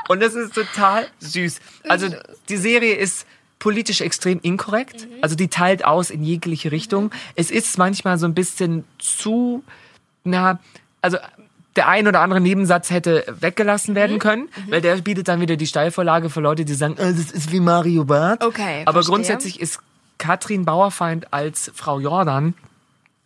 Und 0.08 0.22
das 0.22 0.36
ist 0.36 0.54
total 0.54 1.08
süß. 1.20 1.60
Also 1.88 2.08
die 2.50 2.58
Serie 2.58 2.96
ist 2.96 3.26
politisch 3.60 4.02
extrem 4.02 4.40
inkorrekt. 4.42 5.08
Also 5.22 5.36
die 5.36 5.48
teilt 5.48 5.86
aus 5.86 6.10
in 6.10 6.24
jegliche 6.24 6.72
Richtung. 6.72 7.12
Es 7.36 7.50
ist 7.52 7.78
manchmal 7.78 8.18
so 8.18 8.26
ein 8.28 8.34
bisschen 8.34 8.84
zu, 9.00 9.64
na, 10.24 10.60
also 11.02 11.18
der 11.76 11.88
ein 11.90 12.08
oder 12.08 12.22
andere 12.22 12.40
Nebensatz 12.40 12.90
hätte 12.90 13.26
weggelassen 13.40 13.92
Mhm. 13.92 13.96
werden 13.96 14.20
können, 14.20 14.50
weil 14.70 14.82
der 14.82 14.96
bietet 14.98 15.28
dann 15.28 15.42
wieder 15.42 15.56
die 15.58 15.68
Steilvorlage 15.68 16.30
für 16.30 16.40
Leute, 16.42 16.64
die 16.66 16.74
sagen, 16.74 16.96
äh, 16.98 17.12
das 17.14 17.32
ist 17.32 17.52
wie 17.52 17.60
Mario 17.60 18.06
Barth. 18.06 18.44
Okay, 18.44 18.84
Aber 18.86 18.94
verstehe. 18.94 19.14
grundsätzlich 19.14 19.60
ist 19.60 19.80
Katrin 20.18 20.64
Bauerfeind 20.64 21.34
als 21.34 21.72
Frau 21.76 22.00
Jordan 22.00 22.54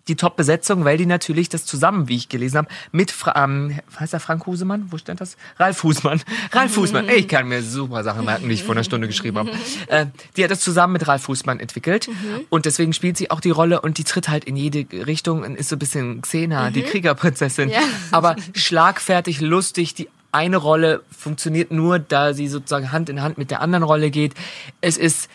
die 0.10 0.16
Top-Besetzung, 0.16 0.84
weil 0.84 0.98
die 0.98 1.06
natürlich 1.06 1.50
das 1.50 1.66
zusammen, 1.66 2.10
wie 2.10 2.16
ich 2.16 2.30
gelesen 2.30 2.58
habe, 2.58 2.68
mit, 2.92 3.12
Fra 3.12 3.42
ähm, 3.44 3.80
heißt 4.00 4.14
der 4.14 4.20
Frank 4.20 4.46
Husemann? 4.46 4.88
Wo 4.90 4.98
stand 4.98 5.22
das? 5.22 5.38
Ralf 5.58 5.84
Husmann. 5.84 6.22
Ralf 6.52 6.76
Husmann. 6.76 7.08
Ich 7.08 7.28
kann 7.28 7.48
mir 7.48 7.62
super 7.62 8.04
Sachen 8.04 8.26
merken, 8.26 8.50
die 8.50 8.56
ich 8.56 8.64
vor 8.64 8.76
einer 8.76 8.84
Stunde 8.84 9.08
geschrieben 9.08 9.38
habe. 9.38 9.52
Äh, 9.88 10.08
die 10.36 10.44
hat 10.44 10.52
das 10.52 10.60
zusammen 10.60 10.94
mit 10.94 11.08
Ralf 11.08 11.28
Husmann 11.28 11.60
entwickelt. 11.60 12.10
Und 12.50 12.66
deswegen 12.66 12.94
spielt 12.94 13.18
sie 13.18 13.32
auch 13.32 13.40
die 13.40 13.50
Rolle 13.50 13.82
und 13.82 13.98
die 13.98 14.04
tritt 14.04 14.30
halt 14.30 14.44
in 14.44 14.56
jede 14.56 14.86
Richtung 15.06 15.44
und 15.44 15.56
ist 15.56 15.70
so 15.70 15.76
ein 15.76 15.80
bisschen 15.80 16.22
Xena, 16.22 16.70
die 16.70 16.82
Kriegerprinzessin. 16.82 17.70
Ja. 17.70 17.82
Aber 18.12 18.36
schlagfertig, 18.54 19.42
lustig, 19.42 19.94
die 19.94 20.10
eine 20.32 20.58
Rolle 20.58 21.02
funktioniert 21.16 21.72
nur, 21.72 22.00
da 22.00 22.34
sie 22.34 22.48
sozusagen 22.48 22.92
Hand 22.92 23.10
in 23.10 23.22
Hand 23.22 23.38
mit 23.38 23.52
der 23.52 23.62
anderen 23.62 23.84
Rolle 23.84 24.12
geht. 24.12 24.34
Es 24.82 24.98
ist 24.98 25.30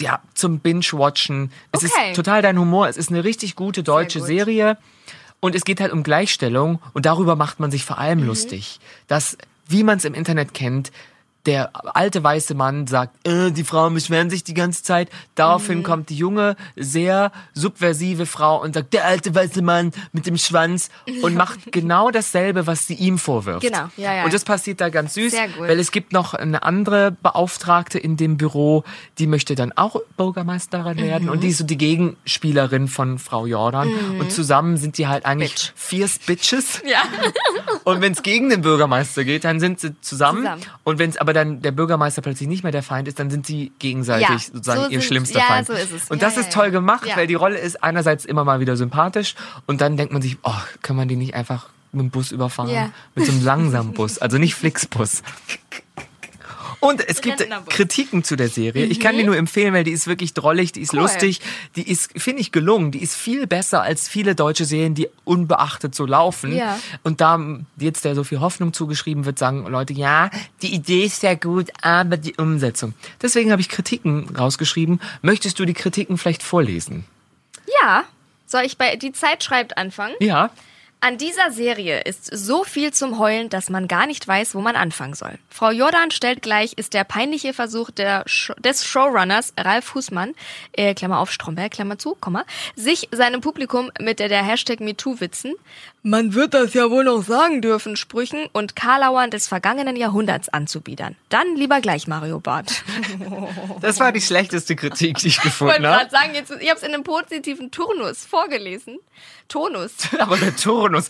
ja, 0.00 0.20
zum 0.34 0.60
Binge-Watchen. 0.60 1.50
Es 1.72 1.84
Okay. 1.84 2.10
ist 2.10 2.16
total 2.16 2.42
dein 2.42 2.58
Humor. 2.58 2.88
Es 2.88 2.96
ist 2.96 3.10
eine 3.10 3.24
richtig 3.24 3.56
gute 3.56 3.82
deutsche 3.82 4.20
gut. 4.20 4.28
Serie. 4.28 4.78
Und 5.40 5.54
es 5.54 5.64
geht 5.64 5.80
halt 5.80 5.92
um 5.92 6.02
Gleichstellung. 6.02 6.80
Und 6.94 7.06
darüber 7.06 7.36
macht 7.36 7.60
man 7.60 7.70
sich 7.70 7.84
vor 7.84 7.98
allem 7.98 8.20
Mhm. 8.20 8.26
lustig. 8.26 8.80
Dass, 9.06 9.36
wie 9.68 9.82
man 9.84 9.98
es 9.98 10.04
im 10.04 10.14
Internet 10.14 10.54
kennt, 10.54 10.90
der 11.48 11.70
alte 11.96 12.22
weiße 12.22 12.54
Mann 12.54 12.86
sagt, 12.86 13.26
äh, 13.26 13.50
die 13.50 13.64
Frauen 13.64 13.94
beschweren 13.94 14.28
sich 14.30 14.44
die 14.44 14.54
ganze 14.54 14.82
Zeit. 14.82 15.08
Mhm. 15.10 15.14
Daraufhin 15.34 15.82
kommt 15.82 16.10
die 16.10 16.16
junge, 16.16 16.54
sehr 16.76 17.32
subversive 17.54 18.26
Frau 18.26 18.60
und 18.62 18.74
sagt, 18.74 18.92
der 18.92 19.06
alte 19.06 19.34
weiße 19.34 19.62
Mann 19.62 19.92
mit 20.12 20.26
dem 20.26 20.36
Schwanz 20.36 20.90
und 21.22 21.34
macht 21.34 21.72
genau 21.72 22.10
dasselbe, 22.10 22.66
was 22.66 22.86
sie 22.86 22.94
ihm 22.94 23.18
vorwirft. 23.18 23.62
Genau, 23.62 23.88
ja, 23.96 24.14
ja. 24.14 24.24
Und 24.24 24.32
das 24.34 24.44
passiert 24.44 24.80
da 24.80 24.90
ganz 24.90 25.14
süß, 25.14 25.32
weil 25.58 25.78
es 25.80 25.90
gibt 25.90 26.12
noch 26.12 26.34
eine 26.34 26.62
andere 26.62 27.12
Beauftragte 27.22 27.98
in 27.98 28.16
dem 28.16 28.36
Büro, 28.36 28.84
die 29.18 29.26
möchte 29.26 29.54
dann 29.54 29.72
auch 29.72 29.96
Bürgermeisterin 30.16 30.98
werden 30.98 31.24
Mhm. 31.24 31.30
und 31.32 31.42
die 31.42 31.48
ist 31.48 31.58
so 31.58 31.64
die 31.64 31.78
Gegenspielerin 31.78 32.88
von 32.88 33.18
Frau 33.18 33.46
Jordan 33.46 33.88
und 34.20 34.30
zusammen 34.30 34.76
sind 34.76 34.98
die 34.98 35.06
halt 35.08 35.24
eigentlich 35.24 35.52
Bitch. 35.54 35.72
fierce 35.74 36.18
Bitches 36.26 36.82
Ja. 36.84 37.02
und 37.84 38.00
wenn 38.00 38.12
es 38.12 38.22
gegen 38.22 38.50
den 38.50 38.60
Bürgermeister 38.62 39.24
geht, 39.24 39.44
dann 39.44 39.60
sind 39.60 39.80
sie 39.80 39.98
zusammen, 40.00 40.42
Zusammen. 40.42 40.62
und 40.84 40.98
wenn 40.98 41.10
es 41.10 41.16
aber 41.16 41.32
dann 41.38 41.62
der 41.62 41.72
Bürgermeister 41.72 42.20
plötzlich 42.22 42.48
nicht 42.48 42.62
mehr 42.62 42.72
der 42.72 42.82
Feind 42.82 43.08
ist, 43.08 43.18
dann 43.18 43.30
sind 43.30 43.46
sie 43.46 43.72
gegenseitig 43.78 44.28
Ja, 44.28 44.38
sozusagen 44.38 44.80
so 44.82 44.86
ihr 44.88 45.00
sind- 45.00 45.04
schlimmster 45.08 45.38
ja, 45.38 45.44
Feind. 45.46 45.66
so 45.66 45.72
ist 45.72 45.92
es. 45.92 46.10
Und 46.10 46.20
das 46.22 46.34
ja, 46.36 46.42
ist 46.42 46.52
toll 46.52 46.70
gemacht, 46.70 47.08
weil 47.14 47.26
die 47.26 47.34
Rolle 47.34 47.58
ist 47.58 47.82
einerseits 47.82 48.24
immer 48.24 48.44
mal 48.44 48.60
wieder 48.60 48.76
sympathisch 48.76 49.34
und 49.66 49.80
dann 49.80 49.96
denkt 49.96 50.12
man 50.12 50.22
sich, 50.22 50.36
oh, 50.42 50.52
kann 50.82 50.96
man 50.96 51.08
die 51.08 51.16
nicht 51.16 51.34
einfach 51.34 51.68
mit 51.92 52.02
dem 52.02 52.10
Bus 52.10 52.32
überfahren? 52.32 52.92
Mit 53.14 53.24
so 53.26 53.32
einem 53.32 53.44
langsamen 53.44 53.92
Bus, 53.94 54.18
also 54.18 54.36
nicht 54.38 54.54
Flixbus. 54.54 55.22
Und 56.80 57.06
es 57.08 57.20
gibt. 57.20 57.44
Kritiken 57.68 58.22
zu 58.22 58.36
der 58.36 58.48
Serie. 58.48 58.84
Ich 58.86 59.00
kann 59.00 59.16
die 59.16 59.24
nur 59.24 59.36
empfehlen, 59.36 59.74
weil 59.74 59.84
die 59.84 59.90
ist 59.90 60.06
wirklich 60.06 60.34
drollig, 60.34 60.72
die 60.72 60.80
ist 60.80 60.92
Cool. 60.92 61.00
lustig, 61.00 61.40
die 61.76 61.88
ist, 61.90 62.12
finde 62.20 62.40
ich, 62.40 62.52
gelungen. 62.52 62.92
Die 62.92 63.02
ist 63.02 63.14
viel 63.16 63.46
besser 63.46 63.82
als 63.82 64.08
viele 64.08 64.34
deutsche 64.34 64.64
Serien, 64.64 64.94
die 64.94 65.08
unbeachtet 65.24 65.94
so 65.94 66.06
laufen. 66.06 66.54
Ja. 66.54 66.78
Und 67.02 67.20
da 67.20 67.40
jetzt 67.78 68.04
der 68.04 68.14
so 68.14 68.22
viel 68.24 68.40
Hoffnung 68.40 68.72
zugeschrieben 68.72 69.24
wird, 69.24 69.38
sagen 69.38 69.66
Leute, 69.66 69.92
ja, 69.92 70.30
die 70.62 70.72
Idee 70.74 71.04
ist 71.04 71.22
ja 71.22 71.34
gut, 71.34 71.68
aber 71.82 72.16
die 72.16 72.34
Umsetzung. 72.36 72.94
Deswegen 73.20 73.50
habe 73.50 73.60
ich 73.60 73.68
Kritiken 73.68 74.28
rausgeschrieben. 74.36 75.00
Möchtest 75.22 75.58
du 75.58 75.64
die 75.64 75.74
Kritiken 75.74 76.16
vielleicht 76.18 76.42
vorlesen? 76.42 77.04
Ja. 77.82 78.04
Soll 78.46 78.62
ich 78.62 78.78
bei 78.78 78.96
Die 78.96 79.12
Zeit 79.12 79.44
schreibt 79.44 79.76
anfangen? 79.76 80.14
Ja. 80.20 80.50
An 81.00 81.16
dieser 81.16 81.52
Serie 81.52 82.00
ist 82.00 82.26
so 82.26 82.64
viel 82.64 82.92
zum 82.92 83.20
Heulen, 83.20 83.48
dass 83.48 83.70
man 83.70 83.86
gar 83.86 84.06
nicht 84.08 84.26
weiß, 84.26 84.56
wo 84.56 84.60
man 84.60 84.74
anfangen 84.74 85.14
soll. 85.14 85.38
Frau 85.48 85.70
Jordan 85.70 86.10
stellt 86.10 86.42
gleich, 86.42 86.72
ist 86.72 86.92
der 86.92 87.04
peinliche 87.04 87.54
Versuch 87.54 87.92
der 87.92 88.24
Sh 88.26 88.50
des 88.58 88.84
Showrunners 88.84 89.52
Ralf 89.56 89.94
Husmann, 89.94 90.34
äh, 90.72 90.94
Klammer 90.94 91.20
auf 91.20 91.30
Stromberg, 91.30 91.70
Klammer 91.70 91.98
zu, 91.98 92.16
Komma, 92.16 92.44
sich 92.74 93.08
seinem 93.12 93.40
Publikum 93.40 93.92
mit 94.00 94.18
der, 94.18 94.28
der 94.28 94.42
Hashtag 94.42 94.80
MeToo-Witzen, 94.80 95.54
man 96.02 96.34
wird 96.34 96.54
das 96.54 96.74
ja 96.74 96.90
wohl 96.90 97.04
noch 97.04 97.22
sagen 97.22 97.60
dürfen, 97.60 97.96
Sprüchen 97.96 98.46
und 98.52 98.76
Karlauern 98.76 99.30
des 99.30 99.48
vergangenen 99.48 99.96
Jahrhunderts 99.96 100.48
anzubiedern. 100.48 101.16
Dann 101.28 101.56
lieber 101.56 101.80
gleich 101.80 102.06
Mario 102.06 102.40
Barth. 102.40 102.82
Das 103.80 104.00
war 104.00 104.12
die 104.12 104.20
schlechteste 104.20 104.74
Kritik, 104.76 105.18
die 105.18 105.28
ich 105.28 105.36
Ich 105.36 105.42
gefunden 105.42 105.74
wollte 105.74 105.88
habe. 105.88 105.98
gerade 105.98 106.10
sagen, 106.10 106.34
jetzt, 106.34 106.50
ich 106.60 106.68
habe 106.68 106.78
es 106.78 106.82
in 106.86 106.92
einem 106.94 107.04
positiven 107.04 107.70
Turnus 107.70 108.24
vorgelesen. 108.26 108.98
Tonus. 109.48 109.92
Aber 110.18 110.36
der 110.36 110.54
Turnus. 110.56 111.08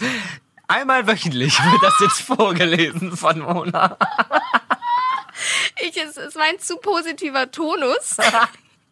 Einmal 0.67 1.07
wöchentlich 1.07 1.59
wird 1.59 1.83
das 1.83 1.95
jetzt 2.01 2.21
vorgelesen 2.21 3.17
von 3.17 3.39
Mona. 3.41 3.97
Ich, 5.81 5.97
es, 5.97 6.17
es 6.17 6.35
war 6.35 6.43
ein 6.45 6.59
zu 6.59 6.77
positiver 6.77 7.51
Tonus. 7.51 8.17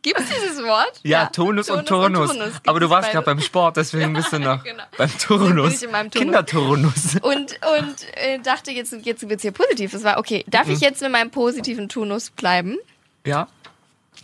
Gibt 0.06 0.20
es 0.20 0.28
dieses 0.28 0.62
Wort? 0.62 1.00
Ja, 1.02 1.26
Tonus, 1.26 1.68
und 1.68 1.88
Turnus. 1.88 2.32
Gibt 2.32 2.68
Aber 2.68 2.78
du 2.78 2.86
es 2.86 2.90
warst 2.92 3.10
gerade 3.10 3.24
beim 3.24 3.40
Sport, 3.40 3.76
deswegen 3.76 4.12
bist 4.12 4.32
du 4.32 4.38
noch 4.38 4.62
genau. 4.64 4.84
beim 4.96 5.10
Turnus. 5.18 5.82
in 5.82 5.90
Turnus. 5.90 6.10
Kinderturnus. 6.12 7.14
Und, 7.22 7.58
und 7.80 7.96
äh, 8.14 8.38
dachte, 8.38 8.70
jetzt, 8.70 8.92
jetzt 9.02 9.28
wird's 9.28 9.42
hier 9.42 9.50
positiv. 9.50 9.94
Es 9.94 10.04
war 10.04 10.18
okay. 10.18 10.44
Darf 10.46 10.68
Mhm. 10.68 10.74
ich 10.74 10.80
jetzt 10.80 11.02
mit 11.02 11.10
meinem 11.10 11.32
positiven 11.32 11.88
Turnus 11.88 12.30
bleiben? 12.30 12.76
Ja. 13.24 13.48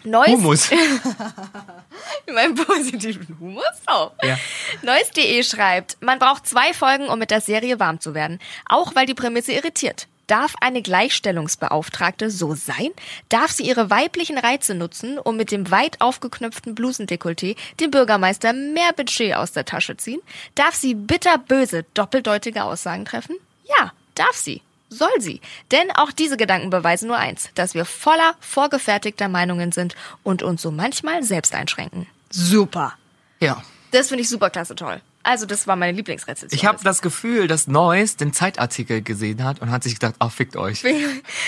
Neues, 0.04 0.30
Humus. 0.30 0.70
mit 2.26 2.34
meinem 2.34 2.54
positiven 2.54 3.36
Humus? 3.40 3.64
Oh. 3.90 4.10
Ja. 4.22 4.38
Neues.de 4.82 5.42
schreibt, 5.42 5.96
man 6.00 6.20
braucht 6.20 6.46
zwei 6.46 6.72
Folgen, 6.74 7.08
um 7.08 7.18
mit 7.18 7.32
der 7.32 7.40
Serie 7.40 7.80
warm 7.80 7.98
zu 8.00 8.14
werden. 8.14 8.38
Auch 8.68 8.94
weil 8.94 9.06
die 9.06 9.14
Prämisse 9.14 9.52
irritiert. 9.52 10.06
Darf 10.32 10.54
eine 10.62 10.80
Gleichstellungsbeauftragte 10.80 12.30
so 12.30 12.54
sein? 12.54 12.88
Darf 13.28 13.50
sie 13.50 13.64
ihre 13.64 13.90
weiblichen 13.90 14.38
Reize 14.38 14.74
nutzen, 14.74 15.18
um 15.18 15.36
mit 15.36 15.52
dem 15.52 15.70
weit 15.70 16.00
aufgeknöpften 16.00 16.74
Blusendekolleté 16.74 17.54
dem 17.80 17.90
Bürgermeister 17.90 18.54
mehr 18.54 18.94
Budget 18.96 19.34
aus 19.34 19.52
der 19.52 19.66
Tasche 19.66 19.98
ziehen? 19.98 20.22
Darf 20.54 20.74
sie 20.74 20.94
bitterböse, 20.94 21.84
doppeldeutige 21.92 22.64
Aussagen 22.64 23.04
treffen? 23.04 23.36
Ja, 23.78 23.92
darf 24.14 24.34
sie. 24.34 24.62
Soll 24.88 25.12
sie. 25.18 25.42
Denn 25.70 25.90
auch 25.96 26.12
diese 26.12 26.38
Gedanken 26.38 26.70
beweisen 26.70 27.08
nur 27.08 27.18
eins, 27.18 27.50
dass 27.54 27.74
wir 27.74 27.84
voller 27.84 28.34
vorgefertigter 28.40 29.28
Meinungen 29.28 29.70
sind 29.70 29.96
und 30.22 30.42
uns 30.42 30.62
so 30.62 30.70
manchmal 30.70 31.22
selbst 31.22 31.54
einschränken. 31.54 32.06
Super. 32.30 32.94
Ja. 33.38 33.62
Das 33.90 34.08
finde 34.08 34.22
ich 34.22 34.30
super 34.30 34.48
klasse 34.48 34.76
toll. 34.76 35.02
Also, 35.24 35.46
das 35.46 35.66
war 35.66 35.76
meine 35.76 35.96
Lieblingsrezension. 35.96 36.56
Ich 36.56 36.66
habe 36.66 36.82
das 36.82 37.00
Gefühl, 37.00 37.46
dass 37.46 37.68
Neuss 37.68 38.16
den 38.16 38.32
Zeitartikel 38.32 39.02
gesehen 39.02 39.44
hat 39.44 39.60
und 39.60 39.70
hat 39.70 39.84
sich 39.84 39.94
gedacht, 39.94 40.14
ach, 40.18 40.32
fickt 40.32 40.56
euch. 40.56 40.82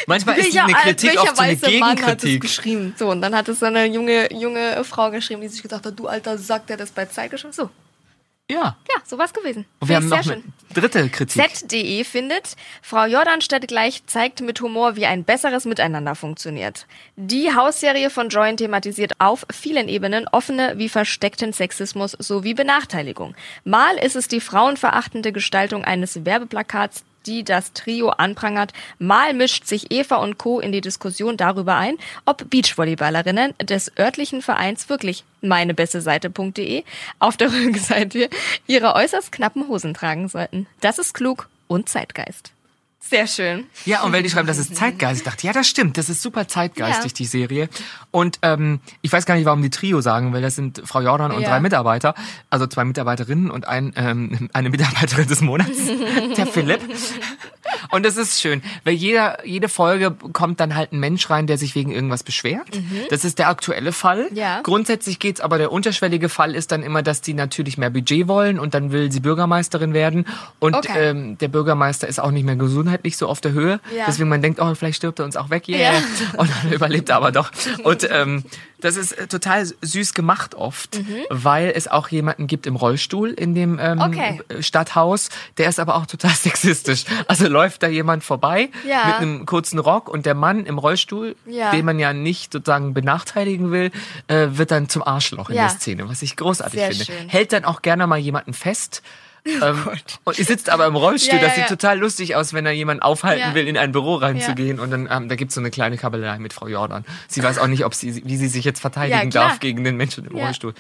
Manchmal 0.07 0.39
ist 0.39 0.57
eine 0.57 0.73
Kritik 0.75 1.21
oft 1.21 1.37
so 1.37 1.43
eine 1.43 1.61
weiße 1.61 1.79
Mann 1.79 1.91
hat 1.91 1.99
es 1.99 2.23
Gegenkritik. 2.23 2.41
geschrieben. 2.41 2.95
So, 2.97 3.11
und 3.11 3.21
dann 3.21 3.35
hat 3.35 3.49
es 3.49 3.59
so 3.61 3.67
eine 3.67 3.87
junge, 3.87 4.33
junge 4.33 4.85
Frau 4.85 5.11
geschrieben, 5.11 5.41
die 5.41 5.49
sich 5.49 5.63
gedacht 5.63 5.85
hat, 5.85 5.99
du 5.99 6.07
alter 6.07 6.39
Sack, 6.39 6.67
der 6.69 6.77
das 6.77 6.91
bei 6.91 7.07
Zeit 7.07 7.31
geschrieben. 7.31 7.53
So, 7.53 7.71
Ja. 8.51 8.77
ja, 8.89 9.03
so 9.05 9.17
war's 9.17 9.33
gewesen. 9.33 9.65
Und 9.81 9.89
wir 9.89 9.99
Finde 10.01 10.17
haben 10.17 10.25
noch 10.25 10.33
eine 10.33 10.43
schön. 10.43 10.53
dritte 10.75 11.09
Kritik. 11.09 11.57
Z.de 11.57 12.05
findet, 12.05 12.57
Frau 12.83 13.07
Jordanstedt 13.07 13.67
gleich 13.69 14.05
zeigt 14.07 14.43
mit 14.43 14.61
Humor, 14.61 14.97
wie 14.97 15.07
ein 15.07 15.25
besseres 15.25 15.65
Miteinander 15.65 16.15
funktioniert. 16.15 16.87
Die 17.17 17.55
Hausserie 17.55 18.11
von 18.11 18.29
Join 18.29 18.59
thematisiert 18.59 19.13
auf 19.19 19.47
vielen 19.51 19.89
Ebenen 19.89 20.29
offene 20.29 20.75
wie 20.77 20.91
versteckten 20.91 21.55
Sexismus 21.55 22.13
sowie 22.19 22.53
Benachteiligung. 22.53 23.35
Mal 23.65 23.97
ist 23.97 24.15
es 24.17 24.29
die 24.29 24.41
frauenverachtende 24.41 25.33
Gestaltung 25.33 25.83
eines 25.83 26.27
Werbeplakats, 26.27 27.03
die 27.27 27.45
das 27.45 27.73
Trio 27.73 28.11
anprangert. 28.11 28.73
Mal 28.99 29.35
mischt 29.35 29.67
sich 29.67 29.91
Eva 29.91 30.17
und 30.17 30.39
Co. 30.39 30.61
in 30.61 30.73
die 30.73 30.81
Diskussion 30.81 31.37
darüber 31.37 31.77
ein, 31.77 31.97
ob 32.25 32.49
Beachvolleyballerinnen 32.49 33.55
des 33.63 33.93
örtlichen 33.99 34.43
Vereins 34.43 34.89
wirklich 34.89 35.25
meine 35.41 35.75
beste 35.75 36.01
Seite.de 36.01 36.85
auf 37.19 37.37
der 37.37 37.53
Rückseite 37.53 38.31
ihre 38.67 38.95
äußerst 38.95 39.33
knappen 39.33 39.69
Hosen 39.69 39.95
tragen 39.95 40.29
sollten. 40.29 40.67
Das 40.81 40.99
ist 40.99 41.13
klug 41.15 41.49
und 41.69 41.89
Zeitgeist. 41.89 42.54
Sehr 43.07 43.27
schön. 43.27 43.67
Ja, 43.85 44.03
und 44.03 44.13
weil 44.13 44.23
die 44.23 44.31
schreiben, 44.31 44.47
das 44.47 44.57
ist 44.57 44.75
Zeitgeist. 44.75 45.21
Ich 45.21 45.25
dachte, 45.25 45.47
ja, 45.47 45.53
das 45.53 45.67
stimmt, 45.69 45.99
das 45.99 46.09
ist 46.09 46.23
super 46.23 46.49
zeitgeistig, 46.49 47.13
Ja. 47.13 47.17
die 47.19 47.25
Serie. 47.27 47.69
Und 48.11 48.39
ähm, 48.43 48.81
ich 49.03 49.13
weiß 49.13 49.27
gar 49.27 49.35
nicht, 49.35 49.45
warum 49.45 49.61
die 49.61 49.69
Trio 49.71 50.01
sagen, 50.01 50.33
weil 50.33 50.41
das 50.41 50.55
sind 50.57 50.81
Frau 50.87 51.01
Jordan 51.03 51.31
und 51.31 51.43
Ja. 51.43 51.51
drei 51.51 51.61
Mitarbeiter. 51.61 52.15
Also 52.49 52.67
zwei 52.67 52.85
Mitarbeiterinnen 52.85 53.51
und 53.51 53.69
ein, 53.69 53.93
ähm, 53.97 54.49
eine 54.55 54.71
Mitarbeiterin 54.71 55.29
des 55.29 55.43
Monats, 55.43 55.79
der 56.37 56.47
Philipp. 56.47 56.81
Und 57.91 58.05
das 58.05 58.17
ist 58.17 58.41
schön, 58.41 58.63
weil 58.85 58.95
jeder, 58.95 59.45
jede 59.47 59.69
Folge 59.69 60.11
kommt 60.33 60.61
dann 60.61 60.75
halt 60.77 60.93
ein 60.93 61.01
Mensch 61.01 61.29
rein, 61.31 61.47
der 61.47 61.59
sich 61.59 61.75
wegen 61.75 61.91
irgendwas 61.93 62.23
beschwert. 62.23 62.67
Das 63.11 63.25
ist 63.25 63.39
der 63.39 63.49
aktuelle 63.49 63.93
Fall. 63.93 64.29
Mhm. 64.31 64.37
Ja. 64.37 64.61
Grundsätzlich 64.63 65.19
geht's 65.19 65.41
aber, 65.41 65.59
der 65.59 65.73
unterschwellige 65.73 66.29
Fall 66.29 66.55
ist 66.55 66.73
dann 66.73 66.83
immer, 66.83 67.03
dass 67.03 67.21
die 67.21 67.35
natürlich 67.35 67.79
mehr 67.79 67.91
Budget 67.91 68.29
wollen 68.29 68.59
und 68.59 68.75
dann 68.75 68.93
will 68.93 69.11
sie 69.13 69.21
Bürgermeisterin 69.21 69.95
werden. 69.95 70.27
Und 70.59 70.75
Okay. 70.75 71.11
ähm, 71.11 71.39
der 71.39 71.49
Bürgermeister 71.49 72.09
ist 72.09 72.19
auch 72.21 72.31
nicht 72.31 72.45
mehr 72.45 72.57
gesundheitlich 72.57 73.17
so 73.17 73.29
auf 73.29 73.41
der 73.41 73.53
Höhe. 73.53 73.81
Ja. 73.97 74.05
Deswegen 74.07 74.29
man 74.29 74.43
denkt, 74.43 74.61
oh, 74.61 74.75
vielleicht 74.75 74.97
stirbt 74.97 75.19
er 75.19 75.25
uns 75.25 75.37
auch 75.37 75.51
weg. 75.51 75.69
Yeah. 75.69 75.79
Ja. 75.79 75.91
Und 76.37 76.51
dann 76.51 76.73
überlebt 76.73 77.09
er 77.09 77.17
aber 77.17 77.33
doch. 77.33 77.51
Und 77.85 78.09
ähm, 78.11 78.45
das 78.81 78.97
ist 78.97 79.13
äh, 79.13 79.27
total 79.27 79.65
süß 79.81 80.15
gemacht 80.15 80.55
oft, 80.55 80.99
Mhm. 80.99 81.17
weil 81.31 81.73
es 81.75 81.89
auch 81.89 82.09
jemanden 82.09 82.47
gibt 82.47 82.67
im 82.67 82.77
Rollstuhl 82.77 83.31
in 83.31 83.55
dem 83.55 83.79
ähm, 83.81 84.01
Okay. 84.01 84.41
Stadthaus. 84.61 85.29
Der 85.59 85.69
ist 85.69 85.79
aber 85.81 85.95
auch 85.97 86.07
total 86.07 86.31
sexistisch. 86.35 87.05
Also 87.29 87.49
läuft 87.49 87.83
da 87.83 87.89
jemand 87.89 88.25
vorbei 88.25 88.69
Ja. 88.87 89.07
mit 89.07 89.15
einem 89.17 89.47
kurzen 89.47 89.79
Rock 89.79 90.09
und 90.09 90.27
der 90.27 90.35
Mann 90.35 90.67
im 90.67 90.79
Rollstuhl, 90.79 91.37
Ja. 91.47 91.71
den 91.71 91.85
man 91.85 91.99
ja 91.99 92.13
nicht 92.13 92.53
sozusagen 92.53 92.95
benachteiligen 92.95 93.71
will, 93.71 93.91
äh, 94.29 94.49
wird 94.51 94.71
dann 94.71 94.89
zum 94.89 95.03
Arschloch 95.03 95.49
in 95.51 95.57
Ja. 95.57 95.63
der 95.63 95.71
Szene, 95.71 96.09
was 96.09 96.23
ich 96.23 96.37
großartig 96.37 96.79
Sehr 96.79 96.89
finde. 96.91 97.05
schön. 97.05 97.29
Hält 97.29 97.53
dann 97.53 97.65
auch 97.65 97.83
gerne 97.83 98.07
mal 98.07 98.19
jemanden 98.19 98.53
fest. 98.53 99.03
Ähm, 99.63 99.85
und 100.25 100.39
ihr 100.39 100.45
sitzt 100.45 100.71
aber 100.71 100.87
im 100.87 100.97
Rollstuhl. 100.97 101.37
Ja, 101.37 101.43
ja, 101.43 101.47
das 101.47 101.55
sieht 101.55 101.65
ja. 101.65 101.69
total 101.69 101.99
lustig 101.99 102.35
aus, 102.35 102.55
wenn 102.55 102.65
da 102.65 102.71
jemand 102.71 103.03
aufhalten 103.03 103.55
will, 103.55 103.69
in 103.69 103.77
ein 103.77 103.93
Büro 103.93 104.15
reinzugehen. 104.15 104.81
Und 104.81 104.91
dann, 104.91 105.09
ähm, 105.11 105.29
da 105.29 105.37
gibt's 105.37 105.55
so 105.55 105.61
eine 105.61 105.71
kleine 105.71 105.99
Kabelei 105.99 106.39
mit 106.39 106.55
Frau 106.55 106.67
Jordan. 106.67 107.05
Sie 107.29 107.43
weiß 107.43 107.59
auch 107.59 107.67
nicht, 107.67 107.85
ob 107.85 107.95
sie, 107.95 108.25
wie 108.27 108.37
sie 108.37 108.49
sich 108.49 108.65
jetzt 108.65 108.81
verteidigen 108.81 109.31
darf 109.31 109.61
gegen 109.61 109.85
den 109.85 109.97
Menschen 109.97 110.25
im. 110.25 110.35
Rollstuhl. 110.35 110.75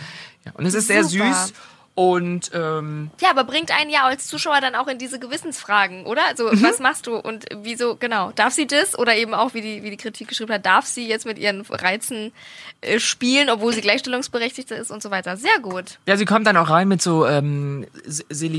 Ja, 0.44 0.52
und 0.54 0.64
es 0.64 0.74
ist 0.74 0.88
sehr 0.88 1.04
Super. 1.04 1.32
süß. 1.32 1.52
Und 1.96 2.50
ähm, 2.54 3.10
Ja, 3.20 3.30
aber 3.30 3.44
bringt 3.44 3.70
einen 3.70 3.88
ja 3.88 4.02
als 4.04 4.26
Zuschauer 4.26 4.60
dann 4.60 4.74
auch 4.74 4.88
in 4.88 4.98
diese 4.98 5.20
Gewissensfragen, 5.20 6.06
oder? 6.06 6.22
Also, 6.28 6.50
Mhm. 6.50 6.62
was 6.64 6.80
machst 6.80 7.06
du 7.06 7.14
und 7.16 7.44
wieso, 7.62 7.94
genau, 7.94 8.32
darf 8.34 8.52
sie 8.52 8.66
das? 8.66 8.98
Oder 8.98 9.14
eben 9.16 9.32
auch, 9.32 9.54
wie 9.54 9.60
die, 9.60 9.82
wie 9.84 9.90
die 9.90 9.96
Kritik 9.96 10.26
geschrieben 10.26 10.52
hat, 10.52 10.66
darf 10.66 10.86
sie 10.86 11.06
jetzt 11.06 11.24
mit 11.24 11.38
ihren 11.38 11.60
Reizen 11.62 12.32
äh, 12.80 12.98
spielen, 12.98 13.48
obwohl 13.48 13.72
sie 13.72 13.80
Gleichstellungsberechtigte 13.80 14.74
ist 14.74 14.90
und 14.90 15.02
so 15.04 15.12
weiter. 15.12 15.36
Sehr 15.36 15.60
gut. 15.62 15.98
ja, 16.06 16.16
sie 16.16 16.24
kommt 16.24 16.48
dann 16.48 16.56
auch 16.56 16.68
rein 16.68 16.88
mit 16.88 17.00
so 17.00 17.26
ähm, 17.26 17.86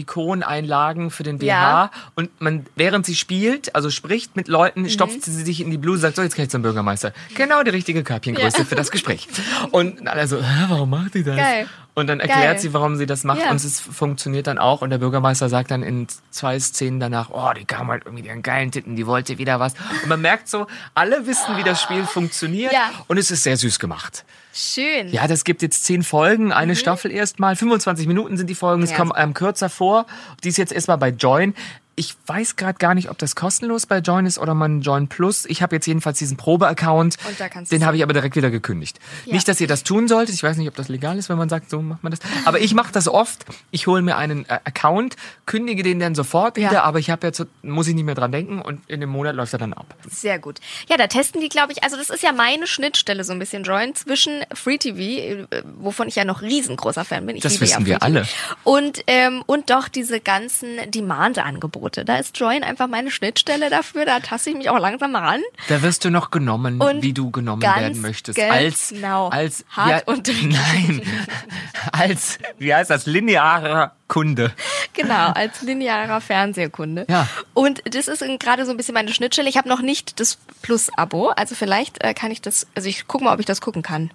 Silikoneinlagen 0.05 1.11
für 1.11 1.23
den 1.23 1.39
BH. 1.39 1.45
Ja. 1.47 1.91
Und 2.15 2.29
man, 2.41 2.65
während 2.75 3.05
sie 3.05 3.15
spielt, 3.15 3.75
also 3.75 3.89
spricht 3.89 4.35
mit 4.35 4.47
Leuten, 4.47 4.83
Mhm. 4.83 4.89
stopft 4.89 5.23
sie 5.23 5.31
sich 5.43 5.61
in 5.61 5.71
die 5.71 5.77
Bluse, 5.77 6.01
sagt, 6.01 6.15
so, 6.15 6.21
jetzt 6.21 6.35
kann 6.35 6.45
ich 6.45 6.51
zum 6.51 6.61
Bürgermeister. 6.61 7.13
Genau 7.35 7.63
die 7.63 7.71
richtige 7.71 8.03
Körbchengröße 8.03 8.59
Ja. 8.59 8.63
für 8.65 8.75
das 8.75 8.91
Gespräch. 8.91 9.27
Und 9.71 10.07
alle 10.07 10.27
so, 10.27 10.37
Hä, 10.41 10.65
warum 10.69 10.89
macht 10.89 11.15
die 11.15 11.23
das? 11.23 11.35
Geil. 11.35 11.67
Und 11.95 12.07
dann 12.07 12.19
erklärt 12.19 12.41
Geil. 12.43 12.59
sie, 12.59 12.73
warum 12.73 12.97
sie 12.97 13.05
das 13.05 13.23
macht 13.23 13.39
Ja. 13.39 13.49
und 13.51 13.55
es 13.55 13.79
funktioniert 13.79 14.47
dann 14.47 14.57
auch. 14.57 14.81
Und 14.81 14.89
der 14.89 14.97
Bürgermeister 14.97 15.47
sagt 15.47 15.71
dann 15.71 15.81
in 15.81 16.07
zwei 16.29 16.59
Szenen 16.59 16.99
danach, 16.99 17.29
oh, 17.31 17.51
die 17.57 17.63
kam 17.63 17.87
halt 17.87 18.03
irgendwie 18.05 18.25
ihren 18.27 18.41
geilen 18.43 18.69
Titten, 18.71 18.97
die 18.97 19.07
wollte 19.07 19.37
wieder 19.37 19.61
was. 19.61 19.73
Und 20.03 20.09
man 20.09 20.19
merkt 20.21 20.49
so, 20.49 20.67
alle 20.93 21.25
wissen, 21.25 21.55
wie 21.55 21.63
das 21.63 21.81
Spiel 21.81 22.03
funktioniert 22.05 22.73
Ja. 22.73 22.91
und 23.07 23.17
es 23.17 23.31
ist 23.31 23.43
sehr 23.43 23.55
süß 23.55 23.79
gemacht. 23.79 24.25
Schön. 24.53 25.07
Ja, 25.09 25.27
das 25.27 25.43
gibt 25.45 25.61
jetzt 25.61 25.85
zehn 25.85 26.03
Folgen, 26.03 26.51
eine 26.53 26.75
Staffel 26.75 27.11
erstmal. 27.11 27.55
25 27.55 28.07
Minuten 28.07 28.35
sind 28.37 28.49
die 28.49 28.55
Folgen, 28.55 28.83
es 28.83 28.91
Ja. 28.91 28.97
kommt 28.97 29.15
einem 29.15 29.33
kürzer 29.33 29.69
vor. 29.69 30.05
Die 30.43 30.49
ist 30.49 30.57
jetzt 30.57 30.73
erstmal 30.73 30.97
bei 30.97 31.09
Join. 31.09 31.55
Ich 31.97 32.15
weiß 32.27 32.57
gerade 32.57 32.77
gar 32.77 32.93
nicht, 32.93 33.09
ob 33.09 33.17
das 33.17 33.35
kostenlos 33.35 33.85
bei 33.85 33.99
Join 33.99 34.25
ist 34.25 34.37
oder 34.37 34.53
man 34.53 34.81
Join 34.81 35.07
Plus. 35.07 35.45
Ich 35.45 35.61
habe 35.61 35.75
jetzt 35.75 35.85
jedenfalls 35.85 36.17
diesen 36.17 36.35
Probe-Account. 36.35 37.17
Und 37.25 37.39
da 37.39 37.47
kannst 37.47 37.71
Den 37.71 37.85
habe 37.85 37.95
ich 37.95 38.03
aber 38.03 38.11
direkt 38.11 38.35
wieder 38.35 38.51
gekündigt. 38.51 38.99
Ja. 39.25 39.33
Nicht, 39.33 39.47
dass 39.47 39.61
ihr 39.61 39.67
das 39.67 39.83
tun 39.83 40.09
solltet. 40.09 40.35
Ich 40.35 40.43
weiß 40.43 40.57
nicht, 40.57 40.67
ob 40.67 40.75
das 40.75 40.89
legal 40.89 41.17
ist, 41.17 41.29
wenn 41.29 41.37
man 41.37 41.47
sagt, 41.47 41.69
so 41.69 41.81
macht 41.81 42.03
man 42.03 42.11
das. 42.11 42.19
Aber 42.43 42.59
ich 42.59 42.73
mache 42.73 42.91
das 42.91 43.07
oft. 43.07 43.45
Ich 43.71 43.87
hole 43.87 44.01
mir 44.01 44.17
einen 44.17 44.43
äh, 44.49 44.59
Account, 44.65 45.15
kündige 45.45 45.83
den 45.83 45.99
dann 46.01 46.15
sofort 46.15 46.57
wieder, 46.57 46.73
Ja. 46.73 46.83
aber 46.83 46.99
ich 46.99 47.09
habe 47.09 47.25
jetzt, 47.27 47.45
muss 47.61 47.87
ich 47.87 47.95
nicht 47.95 48.03
mehr 48.03 48.15
dran 48.15 48.31
denken 48.33 48.61
und 48.61 48.81
in 48.89 48.99
dem 48.99 49.09
Monat 49.09 49.33
läuft 49.35 49.53
er 49.53 49.59
dann 49.59 49.71
ab. 49.71 49.95
Sehr 50.09 50.37
gut. 50.37 50.59
Ja, 50.89 50.97
da 50.97 51.07
testen 51.07 51.39
die, 51.39 51.47
glaube 51.49 51.71
ich, 51.71 51.81
also 51.83 51.95
das 51.95 52.09
ist 52.09 52.23
ja 52.23 52.33
meine 52.33 52.67
Schnittstelle 52.67 53.23
so 53.23 53.31
ein 53.31 53.39
bisschen, 53.39 53.63
Join, 53.63 53.95
zwischen 53.95 54.41
Free 54.53 54.77
TV, 54.77 54.99
äh, 54.99 55.63
wovon 55.77 56.09
ich 56.09 56.15
ja 56.15 56.25
noch 56.25 56.41
riesengroßer 56.41 57.05
Fan 57.05 57.25
bin. 57.25 57.37
Ich 57.37 57.43
Das 57.43 57.61
wissen 57.61 57.81
ja 57.83 57.85
wir 57.85 58.03
alle. 58.03 58.27
Und, 58.65 59.01
ähm, 59.07 59.43
und 59.45 59.69
doch 59.69 59.87
diese 59.87 60.19
ganzen 60.19 60.67
Demand-Angebote. 60.91 61.84
Da 61.89 62.17
ist 62.17 62.37
Join 62.39 62.63
einfach 62.63 62.87
meine 62.87 63.11
Schnittstelle 63.11 63.69
dafür. 63.69 64.05
Da 64.05 64.19
taste 64.19 64.49
ich 64.49 64.55
mich 64.55 64.69
auch 64.69 64.79
langsam 64.79 65.11
mal 65.11 65.23
ran. 65.23 65.41
Da 65.67 65.81
wirst 65.81 66.05
du 66.05 66.09
noch 66.09 66.31
genommen, 66.31 66.81
Und 66.81 67.01
wie 67.01 67.13
du 67.13 67.31
genommen 67.31 67.61
werden 67.61 68.01
möchtest. 68.01 68.37
genau. 68.37 69.29
Als, 69.29 69.63
als, 69.63 69.65
Hart 69.69 70.07
und 70.07 70.27
dreckig. 70.27 70.49
nein, 70.49 71.01
als, 71.91 72.39
wie 72.57 72.73
heißt 72.73 72.89
das, 72.89 73.05
linearer 73.05 73.93
Kunde. 74.07 74.53
Genau, 74.93 75.31
als 75.31 75.61
linearer 75.61 76.21
Fernsehkunde. 76.21 77.05
Ja. 77.09 77.27
Und 77.53 77.81
das 77.85 78.07
ist 78.07 78.23
gerade 78.39 78.65
so 78.65 78.71
ein 78.71 78.77
bisschen 78.77 78.93
meine 78.93 79.13
Schnittstelle. 79.13 79.49
Ich 79.49 79.57
habe 79.57 79.69
noch 79.69 79.81
nicht 79.81 80.19
das 80.19 80.37
Plus-Abo. 80.61 81.29
Also 81.29 81.55
vielleicht 81.55 82.03
äh, 82.03 82.13
kann 82.13 82.31
ich 82.31 82.41
das, 82.41 82.67
also 82.75 82.87
ich 82.87 83.07
gucke 83.07 83.23
mal, 83.23 83.33
ob 83.33 83.39
ich 83.39 83.45
das 83.45 83.61
gucken 83.61 83.81
kann. 83.81 84.11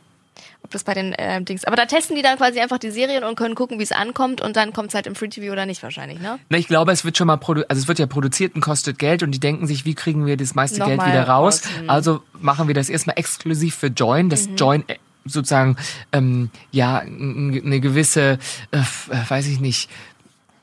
Ob 0.62 0.70
das 0.70 0.84
bei 0.84 0.94
den 0.94 1.12
äh, 1.12 1.42
Dings. 1.42 1.64
Aber 1.64 1.76
da 1.76 1.86
testen 1.86 2.16
die 2.16 2.22
dann 2.22 2.36
quasi 2.38 2.60
einfach 2.60 2.78
die 2.78 2.90
Serien 2.90 3.24
und 3.24 3.34
können 3.36 3.54
gucken, 3.54 3.78
wie 3.78 3.82
es 3.82 3.92
ankommt 3.92 4.40
und 4.40 4.56
dann 4.56 4.72
kommt 4.72 4.88
es 4.90 4.94
halt 4.94 5.06
im 5.06 5.14
Free 5.14 5.28
TV 5.28 5.52
oder 5.52 5.66
nicht 5.66 5.82
wahrscheinlich, 5.82 6.20
ne? 6.20 6.38
Na, 6.48 6.58
ich 6.58 6.68
glaube, 6.68 6.92
es 6.92 7.04
wird 7.04 7.16
schon 7.18 7.26
mal 7.26 7.36
produ 7.36 7.62
also 7.68 7.80
es 7.82 7.88
wird 7.88 7.98
ja 7.98 8.06
produziert 8.06 8.54
und 8.54 8.60
kostet 8.60 8.98
Geld 8.98 9.22
und 9.22 9.32
die 9.32 9.40
denken 9.40 9.66
sich, 9.66 9.84
wie 9.84 9.94
kriegen 9.94 10.26
wir 10.26 10.36
das 10.36 10.54
meiste 10.54 10.78
Geld 10.78 10.98
Nochmal 10.98 11.08
wieder 11.08 11.28
raus? 11.28 11.62
raus, 11.64 11.70
hm. 11.78 11.90
Also 11.90 12.22
machen 12.40 12.68
wir 12.68 12.74
das 12.74 12.88
erstmal 12.88 13.18
exklusiv 13.18 13.74
für 13.74 13.88
Join, 13.88 14.28
dass 14.30 14.48
Mhm. 14.48 14.56
Join 14.56 14.88
äh, 14.88 14.96
sozusagen 15.26 15.76
ähm, 16.12 16.50
ja 16.70 16.98
eine 16.98 17.80
gewisse, 17.80 18.38
äh, 18.70 18.78
äh, 18.78 18.82
weiß 19.30 19.46
ich 19.48 19.60
nicht, 19.60 19.90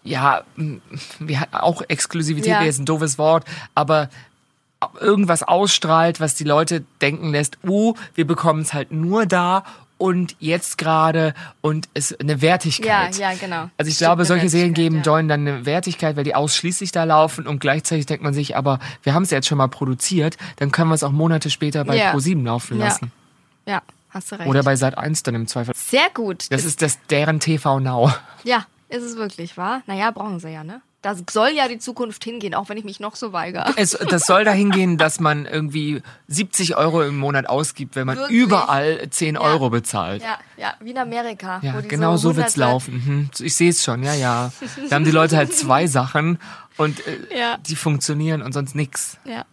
ja, 0.04 0.44
wir 1.20 1.48
auch 1.52 1.82
Exklusivität 1.88 2.54
Ja. 2.54 2.56
wäre 2.60 2.66
jetzt 2.66 2.80
ein 2.80 2.86
doofes 2.86 3.18
Wort, 3.18 3.46
aber 3.76 4.10
irgendwas 5.00 5.44
ausstrahlt, 5.44 6.20
was 6.20 6.36
die 6.36 6.44
Leute 6.44 6.84
denken 7.02 7.32
lässt, 7.32 7.58
uh, 7.68 7.94
wir 8.16 8.28
bekommen 8.28 8.62
es 8.62 8.74
halt 8.74 8.92
nur 8.92 9.26
da 9.26 9.64
und 9.98 10.36
jetzt 10.40 10.78
gerade 10.78 11.34
und 11.62 11.90
es 11.96 12.14
eine 12.20 12.34
Ja, 12.34 12.42
Wertigkeit. 12.42 13.18
ja, 13.18 13.34
genau. 13.34 13.70
Also 13.78 13.90
ich 13.90 13.96
Stimmt, 13.96 14.08
glaube, 14.10 14.26
solche 14.26 14.50
Serien 14.50 14.70
Wertigkeit, 14.78 14.84
geben 14.86 14.96
ja. 14.98 15.02
Join 15.02 15.28
dann 15.28 15.48
eine 15.48 15.66
Wertigkeit, 15.66 16.16
weil 16.16 16.24
die 16.24 16.36
ausschließlich 16.36 16.92
da 16.92 17.04
laufen 17.06 17.48
und 17.48 17.60
gleichzeitig 17.60 18.06
denkt 18.06 18.24
man 18.24 18.34
sich, 18.36 18.56
aber 18.56 18.78
wir 19.02 19.16
haben 19.16 19.24
es 19.24 19.32
jetzt 19.32 19.48
schon 19.48 19.58
mal 19.58 19.68
produziert, 19.68 20.38
dann 20.58 20.72
können 20.72 20.90
wir 20.90 20.96
es 20.96 21.04
auch 21.04 21.12
Monate 21.12 21.50
später 21.50 21.84
bei 21.84 21.96
Ja. 21.98 22.14
Pro7 22.14 22.44
laufen 22.44 22.78
Ja. 22.78 22.86
lassen. 22.86 23.12
Ja, 23.66 23.82
hast 24.12 24.32
du 24.32 24.36
recht. 24.36 24.48
Oder 24.48 24.62
bei 24.62 24.76
Sat1 24.76 25.24
dann 25.24 25.34
im 25.34 25.48
Zweifel. 25.48 25.74
Sehr 25.76 26.10
gut. 26.14 26.46
Das 26.52 26.64
ist 26.64 26.84
das 26.84 27.00
deren 27.10 27.40
TV 27.40 27.80
Now. 27.80 28.14
ja, 28.44 28.66
ist 28.90 29.02
es 29.04 29.18
wirklich, 29.18 29.58
wahr? 29.58 29.82
Naja, 29.88 30.12
brauchen 30.12 30.40
sie 30.40 30.50
ja, 30.50 30.64
ne? 30.64 30.82
Da 31.04 31.16
soll 31.30 31.50
ja 31.50 31.68
die 31.68 31.78
Zukunft 31.78 32.24
hingehen, 32.24 32.56
auch 32.56 32.70
wenn 32.70 32.78
ich 32.78 32.84
mich 32.84 33.00
noch 33.00 33.16
so 33.16 33.32
weigere. 33.32 33.72
Es, 33.78 33.92
das 33.92 34.26
soll 34.26 34.44
dahin 34.44 34.72
gehen, 34.72 34.98
dass 34.98 35.20
man 35.20 35.46
irgendwie 35.46 36.02
70 36.28 36.76
Euro 36.76 37.04
im 37.04 37.18
Monat 37.18 37.48
ausgibt, 37.48 37.96
wenn 37.96 38.08
man 38.08 38.18
Wirklich? 38.18 38.38
überall 38.38 39.08
10 39.10 39.38
Euro 39.38 39.70
bezahlt. 39.70 40.24
Ja, 40.24 40.40
ja, 40.58 40.74
wie 40.80 40.90
in 40.92 40.98
Amerika. 40.98 41.60
Ja, 41.64 41.80
genau 41.82 42.18
so 42.18 42.36
wird's 42.36 42.56
hunderte- 42.56 42.60
laufen. 42.60 42.94
Mhm. 43.06 43.30
Ich 43.46 43.56
sehe 43.56 43.70
es 43.70 43.84
schon, 43.84 44.02
ja, 44.04 44.16
ja. 44.16 44.52
Da 44.90 44.96
haben 44.96 45.06
die 45.06 45.12
Leute 45.12 45.38
halt 45.38 45.54
zwei 45.54 45.86
Sachen 45.88 46.40
und 46.78 47.06
äh, 47.06 47.38
Ja. 47.40 47.58
die 47.60 47.76
funktionieren 47.76 48.42
und 48.42 48.54
sonst 48.54 48.74
nix. 48.76 49.18
Ja. 49.24 49.46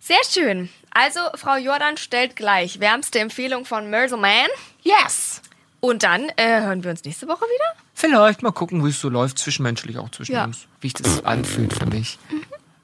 Sehr 0.00 0.18
schön. 0.28 0.68
Also, 0.92 1.20
Frau 1.36 1.56
Jordan 1.56 1.96
stellt 1.96 2.34
gleich 2.34 2.80
wärmste 2.80 3.20
Empfehlung 3.20 3.64
von 3.64 3.88
Merzel 3.88 4.18
Man. 4.18 4.48
Yes! 4.82 5.42
Und 5.78 6.02
dann 6.02 6.28
äh, 6.36 6.60
hören 6.62 6.82
wir 6.82 6.90
uns 6.90 7.04
nächste 7.04 7.28
Woche 7.28 7.44
wieder. 7.44 7.80
Vielleicht 8.00 8.42
mal 8.42 8.50
gucken, 8.52 8.84
wie 8.84 8.88
es 8.88 9.00
so 9.00 9.08
läuft, 9.08 9.38
zwischenmenschlich 9.38 9.98
auch 9.98 10.10
zwischen 10.10 10.32
Ja. 10.32 10.44
uns. 10.44 10.66
Wie 10.80 10.88
sich 10.88 10.94
das 10.94 11.24
anfühlt 11.24 11.72
für 11.74 11.86
mich. 11.86 12.18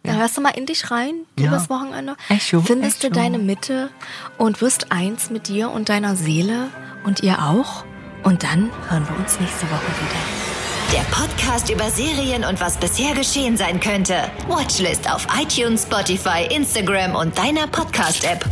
Dann 0.03 0.19
hörst 0.19 0.37
du 0.37 0.41
mal 0.41 0.51
in 0.51 0.67
dich 0.67 0.91
rein, 0.91 1.15
Ja. 1.39 1.49
übers 1.49 1.69
Wochenende. 1.71 2.17
Echo, 2.29 2.61
Findest 2.61 3.03
du 3.03 3.09
Echo. 3.09 3.17
deine 3.17 3.39
Mitte 3.39 3.91
und 4.39 4.61
wirst 4.61 4.93
eins 4.93 5.31
mit 5.31 5.49
dir 5.49 5.71
und 5.71 5.89
deiner 5.89 6.15
Seele 6.17 6.69
und 7.05 7.21
ihr 7.23 7.43
auch. 7.43 7.85
Und 8.23 8.43
dann 8.45 8.71
hören 8.89 9.09
wir 9.09 9.17
uns 9.17 9.41
nächste 9.41 9.67
Woche 9.71 9.81
wieder. 10.01 10.93
Der 10.93 11.03
Podcast 11.11 11.71
über 11.71 11.91
Serien 11.91 12.45
und 12.45 12.61
was 12.61 12.77
bisher 12.77 13.15
geschehen 13.15 13.57
sein 13.57 13.81
könnte. 13.81 14.31
Watchlist 14.47 15.11
auf 15.13 15.27
iTunes, 15.41 15.83
Spotify, 15.83 16.47
Instagram 16.55 17.17
und 17.17 17.37
deiner 17.37 17.67
Podcast-App. 17.67 18.45